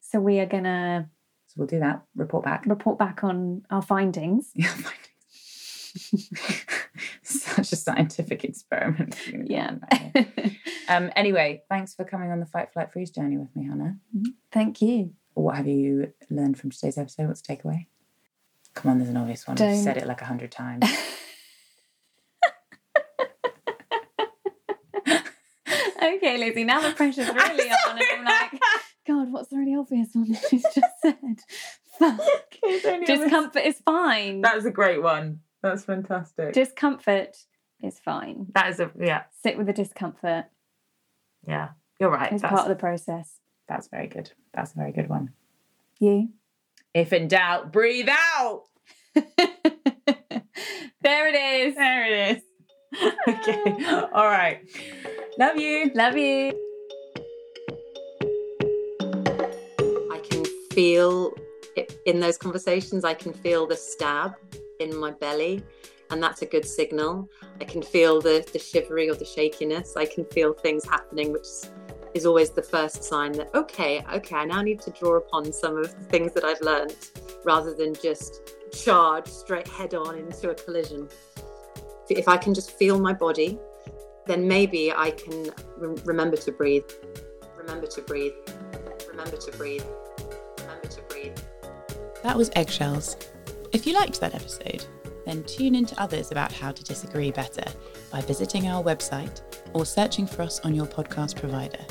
So 0.00 0.18
we 0.18 0.40
are 0.40 0.46
gonna. 0.46 1.10
So 1.48 1.54
we'll 1.58 1.66
do 1.66 1.80
that. 1.80 2.02
Report 2.14 2.44
back. 2.44 2.64
Report 2.66 2.98
back 2.98 3.22
on 3.22 3.62
our 3.70 3.82
findings. 3.82 4.50
Yeah, 4.54 4.68
findings. 4.68 5.08
Such 7.22 7.72
a 7.72 7.76
scientific 7.76 8.44
experiment. 8.44 9.16
Yeah. 9.44 9.76
um, 10.88 11.10
anyway, 11.16 11.62
thanks 11.68 11.94
for 11.94 12.04
coming 12.04 12.30
on 12.30 12.40
the 12.40 12.46
Fight, 12.46 12.72
Flight, 12.72 12.92
Freeze 12.92 13.10
journey 13.10 13.38
with 13.38 13.54
me, 13.56 13.66
Hannah. 13.66 13.96
Mm-hmm. 14.16 14.30
Thank 14.52 14.82
you. 14.82 15.12
What 15.34 15.56
have 15.56 15.66
you 15.66 16.12
learned 16.30 16.58
from 16.58 16.70
today's 16.70 16.96
episode? 16.96 17.28
What's 17.28 17.42
the 17.42 17.54
takeaway? 17.54 17.86
Come 18.74 18.90
on, 18.90 18.98
there's 18.98 19.10
an 19.10 19.16
obvious 19.16 19.46
one. 19.46 19.56
Don't. 19.56 19.70
I've 19.70 19.78
said 19.78 19.96
it 19.96 20.06
like 20.06 20.20
a 20.22 20.26
hundred 20.26 20.52
times. 20.52 20.84
okay, 26.02 26.38
Lizzie, 26.38 26.64
now 26.64 26.80
the 26.80 26.92
pressure's 26.94 27.28
really 27.34 27.70
on, 27.70 27.98
and 27.98 28.02
I'm 28.10 28.24
like, 28.24 28.60
God, 29.06 29.32
what's 29.32 29.48
the 29.48 29.56
really 29.56 29.74
obvious 29.76 30.08
one 30.12 30.30
that 30.32 30.44
she's 30.48 30.62
just 30.62 31.00
said? 31.00 31.40
Fuck. 31.98 32.20
Discomfort 33.06 33.64
is 33.64 33.80
fine. 33.84 34.42
That 34.42 34.56
was 34.56 34.66
a 34.66 34.70
great 34.70 35.02
one. 35.02 35.40
That's 35.66 35.84
fantastic. 35.84 36.52
Discomfort 36.52 37.36
is 37.82 37.98
fine. 37.98 38.46
That 38.54 38.68
is 38.68 38.78
a 38.78 38.92
yeah. 38.98 39.24
Sit 39.42 39.58
with 39.58 39.66
the 39.66 39.72
discomfort. 39.72 40.44
Yeah, 41.46 41.70
you're 41.98 42.10
right. 42.10 42.32
It's 42.32 42.42
part 42.42 42.60
of 42.60 42.68
the 42.68 42.76
process. 42.76 43.40
That's 43.68 43.88
very 43.88 44.06
good. 44.06 44.30
That's 44.54 44.74
a 44.74 44.76
very 44.76 44.92
good 44.92 45.08
one. 45.08 45.30
You? 45.98 46.28
If 46.94 47.12
in 47.12 47.26
doubt, 47.26 47.72
breathe 47.72 48.08
out. 48.08 48.62
there 49.14 49.26
it 51.28 51.34
is. 51.34 51.74
There 51.74 52.06
it 52.06 52.36
is. 52.36 53.12
okay. 53.28 53.84
All 54.12 54.26
right. 54.26 54.60
Love 55.36 55.56
you. 55.56 55.90
Love 55.94 56.16
you. 56.16 56.52
I 60.12 60.18
can 60.30 60.44
feel 60.70 61.32
it, 61.74 61.98
in 62.06 62.20
those 62.20 62.38
conversations, 62.38 63.04
I 63.04 63.14
can 63.14 63.32
feel 63.32 63.66
the 63.66 63.76
stab 63.76 64.36
in 64.80 64.96
my 64.96 65.10
belly, 65.12 65.62
and 66.10 66.22
that's 66.22 66.42
a 66.42 66.46
good 66.46 66.64
signal. 66.64 67.28
I 67.60 67.64
can 67.64 67.82
feel 67.82 68.20
the, 68.20 68.46
the 68.52 68.58
shivery 68.58 69.08
or 69.08 69.14
the 69.14 69.24
shakiness. 69.24 69.96
I 69.96 70.06
can 70.06 70.24
feel 70.26 70.52
things 70.52 70.84
happening, 70.84 71.32
which 71.32 71.46
is 72.14 72.26
always 72.26 72.50
the 72.50 72.62
first 72.62 73.04
sign 73.04 73.32
that, 73.32 73.54
okay, 73.54 74.04
okay, 74.12 74.36
I 74.36 74.44
now 74.44 74.62
need 74.62 74.80
to 74.82 74.90
draw 74.90 75.16
upon 75.16 75.52
some 75.52 75.76
of 75.76 75.90
the 75.96 76.04
things 76.04 76.32
that 76.34 76.44
I've 76.44 76.60
learned 76.60 76.96
rather 77.44 77.74
than 77.74 77.94
just 77.94 78.40
charge 78.72 79.26
straight 79.26 79.68
head 79.68 79.94
on 79.94 80.16
into 80.16 80.50
a 80.50 80.54
collision. 80.54 81.08
If 82.08 82.28
I 82.28 82.36
can 82.36 82.54
just 82.54 82.70
feel 82.72 82.98
my 82.98 83.12
body, 83.12 83.58
then 84.26 84.46
maybe 84.46 84.92
I 84.92 85.10
can 85.10 85.50
re- 85.76 86.00
remember 86.04 86.36
to 86.36 86.52
breathe. 86.52 86.84
Remember 87.56 87.86
to 87.86 88.00
breathe. 88.02 88.32
Remember 89.08 89.36
to 89.36 89.52
breathe. 89.52 89.84
Remember 90.58 90.88
to 90.88 91.02
breathe. 91.02 91.36
That 92.22 92.36
was 92.36 92.50
Eggshells. 92.56 93.16
If 93.72 93.86
you 93.86 93.94
liked 93.94 94.20
that 94.20 94.34
episode, 94.34 94.84
then 95.24 95.42
tune 95.44 95.74
into 95.74 96.00
others 96.00 96.30
about 96.30 96.52
how 96.52 96.70
to 96.72 96.84
disagree 96.84 97.32
better 97.32 97.64
by 98.12 98.20
visiting 98.20 98.68
our 98.68 98.82
website 98.82 99.42
or 99.72 99.84
searching 99.84 100.26
for 100.26 100.42
us 100.42 100.60
on 100.60 100.74
your 100.74 100.86
podcast 100.86 101.38
provider. 101.38 101.84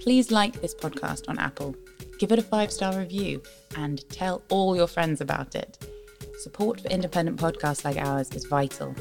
Please 0.00 0.30
like 0.30 0.60
this 0.60 0.74
podcast 0.74 1.28
on 1.28 1.38
Apple, 1.38 1.74
give 2.18 2.32
it 2.32 2.38
a 2.38 2.42
five 2.42 2.70
star 2.70 2.98
review, 2.98 3.40
and 3.76 4.08
tell 4.10 4.42
all 4.50 4.76
your 4.76 4.88
friends 4.88 5.20
about 5.20 5.54
it. 5.54 5.78
Support 6.40 6.80
for 6.80 6.88
independent 6.88 7.40
podcasts 7.40 7.84
like 7.84 7.96
ours 7.96 8.30
is 8.32 8.44
vital, 8.44 8.94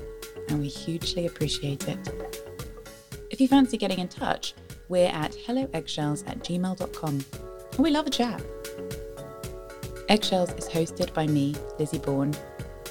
and 0.47 0.59
we 0.59 0.67
hugely 0.67 1.25
appreciate 1.25 1.87
it. 1.87 2.09
If 3.31 3.41
you 3.41 3.47
fancy 3.47 3.77
getting 3.77 3.99
in 3.99 4.07
touch, 4.07 4.53
we're 4.89 5.09
at 5.09 5.31
helloeggshells 5.31 6.27
at 6.27 6.39
gmail.com, 6.39 7.25
we 7.79 7.89
love 7.89 8.05
a 8.05 8.11
chat. 8.11 8.41
Eggshells 10.13 10.51
is 10.51 10.69
hosted 10.69 11.11
by 11.15 11.25
me, 11.25 11.55
Lizzie 11.79 11.97
Bourne, 11.97 12.35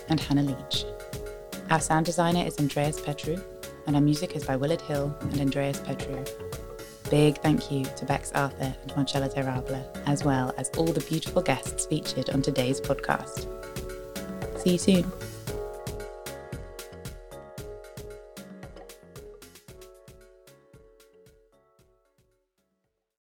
and 0.08 0.18
Hannah 0.18 0.42
Leach. 0.42 0.84
Our 1.70 1.78
sound 1.78 2.04
designer 2.04 2.44
is 2.44 2.58
Andreas 2.58 3.00
Petru, 3.00 3.40
and 3.86 3.94
our 3.94 4.02
music 4.02 4.34
is 4.34 4.44
by 4.44 4.56
Willard 4.56 4.80
Hill 4.80 5.16
and 5.20 5.40
Andreas 5.40 5.78
Petru. 5.78 6.24
Big 7.10 7.38
thank 7.38 7.70
you 7.70 7.84
to 7.84 8.04
Bex 8.06 8.32
Arthur 8.32 8.74
and 8.82 8.96
Marcella 8.96 9.28
Terrabla, 9.28 9.86
as 10.08 10.24
well 10.24 10.52
as 10.58 10.68
all 10.70 10.86
the 10.86 10.98
beautiful 11.02 11.42
guests 11.42 11.86
featured 11.86 12.28
on 12.30 12.42
today's 12.42 12.80
podcast. 12.80 13.46
See 14.60 14.72
you 14.72 14.78
soon. 14.78 15.12